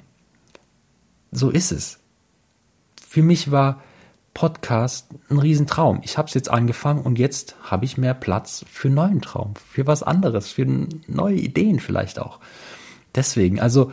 So 1.32 1.50
ist 1.50 1.72
es. 1.72 2.00
Für 3.08 3.22
mich 3.22 3.52
war 3.52 3.82
Podcast 4.34 5.08
ein 5.30 5.40
Riesentraum. 5.40 6.02
Ich 6.04 6.20
habe 6.20 6.28
es 6.28 6.36
jetzt 6.36 6.52
angefangen 6.52 7.02
und 7.02 7.18
jetzt 7.18 7.56
habe 7.64 7.86
ich 7.86 7.98
mehr 7.98 8.14
Platz 8.14 8.64
für 8.70 8.90
neuen 8.90 9.22
Traum, 9.22 9.56
für 9.72 9.88
was 9.88 10.04
anderes, 10.04 10.52
für 10.52 10.68
neue 11.08 11.38
Ideen 11.38 11.80
vielleicht 11.80 12.20
auch. 12.20 12.40
Deswegen, 13.16 13.60
also 13.60 13.92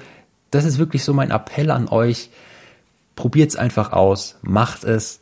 das 0.51 0.67
ist 0.67 0.77
wirklich 0.77 1.03
so 1.03 1.15
mein 1.15 1.31
Appell 1.31 1.71
an 1.71 1.89
euch. 1.89 2.29
Probiert 3.17 3.51
es 3.51 3.57
einfach 3.57 3.93
aus, 3.93 4.37
macht 4.43 4.85
es 4.85 5.21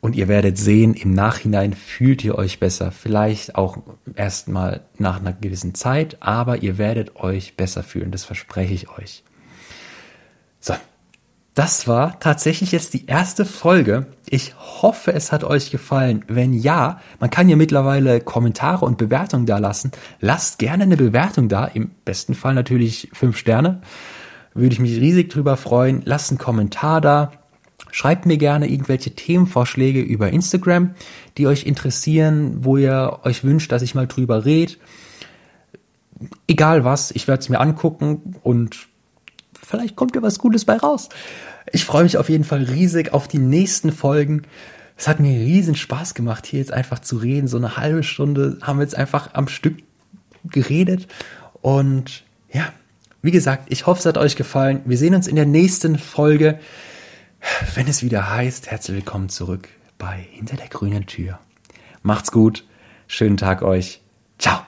und 0.00 0.14
ihr 0.14 0.28
werdet 0.28 0.58
sehen, 0.58 0.94
im 0.94 1.12
Nachhinein 1.12 1.72
fühlt 1.72 2.22
ihr 2.24 2.36
euch 2.36 2.60
besser. 2.60 2.92
Vielleicht 2.92 3.56
auch 3.56 3.78
erstmal 4.14 4.82
nach 4.98 5.18
einer 5.20 5.32
gewissen 5.32 5.74
Zeit, 5.74 6.18
aber 6.20 6.62
ihr 6.62 6.78
werdet 6.78 7.16
euch 7.16 7.56
besser 7.56 7.82
fühlen. 7.82 8.12
Das 8.12 8.24
verspreche 8.24 8.74
ich 8.74 8.88
euch. 8.90 9.24
So. 10.60 10.74
Das 11.54 11.88
war 11.88 12.20
tatsächlich 12.20 12.70
jetzt 12.72 12.92
die 12.92 13.06
erste 13.06 13.46
Folge. 13.46 14.08
Ich 14.28 14.54
hoffe, 14.58 15.14
es 15.14 15.32
hat 15.32 15.42
euch 15.42 15.70
gefallen. 15.70 16.22
Wenn 16.28 16.52
ja, 16.52 17.00
man 17.18 17.30
kann 17.30 17.48
ja 17.48 17.56
mittlerweile 17.56 18.20
Kommentare 18.20 18.84
und 18.84 18.98
Bewertungen 18.98 19.46
da 19.46 19.56
lassen. 19.56 19.90
Lasst 20.20 20.58
gerne 20.58 20.82
eine 20.82 20.98
Bewertung 20.98 21.48
da. 21.48 21.64
Im 21.64 21.92
besten 22.04 22.34
Fall 22.34 22.52
natürlich 22.52 23.08
fünf 23.14 23.38
Sterne. 23.38 23.80
Würde 24.52 24.74
ich 24.74 24.80
mich 24.80 25.00
riesig 25.00 25.30
drüber 25.30 25.56
freuen. 25.56 26.02
Lasst 26.04 26.30
einen 26.30 26.36
Kommentar 26.36 27.00
da 27.00 27.32
Schreibt 27.90 28.26
mir 28.26 28.36
gerne 28.36 28.68
irgendwelche 28.68 29.14
Themenvorschläge 29.14 30.00
über 30.00 30.30
Instagram, 30.30 30.94
die 31.38 31.46
euch 31.46 31.64
interessieren, 31.64 32.58
wo 32.64 32.76
ihr 32.76 33.20
euch 33.22 33.44
wünscht, 33.44 33.72
dass 33.72 33.82
ich 33.82 33.94
mal 33.94 34.06
drüber 34.06 34.44
rede. 34.44 34.74
Egal 36.46 36.84
was, 36.84 37.10
ich 37.10 37.28
werde 37.28 37.40
es 37.40 37.48
mir 37.48 37.60
angucken 37.60 38.36
und 38.42 38.88
vielleicht 39.62 39.96
kommt 39.96 40.14
ja 40.14 40.22
was 40.22 40.38
Gutes 40.38 40.64
bei 40.64 40.76
raus. 40.76 41.08
Ich 41.72 41.84
freue 41.84 42.04
mich 42.04 42.16
auf 42.16 42.28
jeden 42.28 42.44
Fall 42.44 42.62
riesig 42.62 43.12
auf 43.12 43.28
die 43.28 43.38
nächsten 43.38 43.92
Folgen. 43.92 44.42
Es 44.96 45.08
hat 45.08 45.20
mir 45.20 45.38
riesen 45.38 45.74
Spaß 45.74 46.14
gemacht, 46.14 46.46
hier 46.46 46.60
jetzt 46.60 46.72
einfach 46.72 47.00
zu 47.00 47.16
reden. 47.16 47.48
So 47.48 47.56
eine 47.56 47.76
halbe 47.76 48.02
Stunde 48.02 48.58
haben 48.62 48.78
wir 48.78 48.84
jetzt 48.84 48.96
einfach 48.96 49.34
am 49.34 49.48
Stück 49.48 49.76
geredet. 50.44 51.06
Und 51.60 52.24
ja, 52.52 52.72
wie 53.22 53.30
gesagt, 53.30 53.64
ich 53.68 53.86
hoffe, 53.86 54.00
es 54.00 54.06
hat 54.06 54.18
euch 54.18 54.36
gefallen. 54.36 54.80
Wir 54.84 54.96
sehen 54.96 55.14
uns 55.14 55.26
in 55.26 55.36
der 55.36 55.46
nächsten 55.46 55.98
Folge 55.98 56.58
wenn 57.74 57.88
es 57.88 58.02
wieder 58.02 58.30
heißt, 58.30 58.70
herzlich 58.70 58.96
willkommen 58.96 59.28
zurück 59.28 59.68
bei 59.98 60.26
Hinter 60.32 60.56
der 60.56 60.68
grünen 60.68 61.06
Tür. 61.06 61.38
Macht's 62.02 62.32
gut, 62.32 62.64
schönen 63.06 63.36
Tag 63.36 63.62
euch. 63.62 64.00
Ciao. 64.38 64.65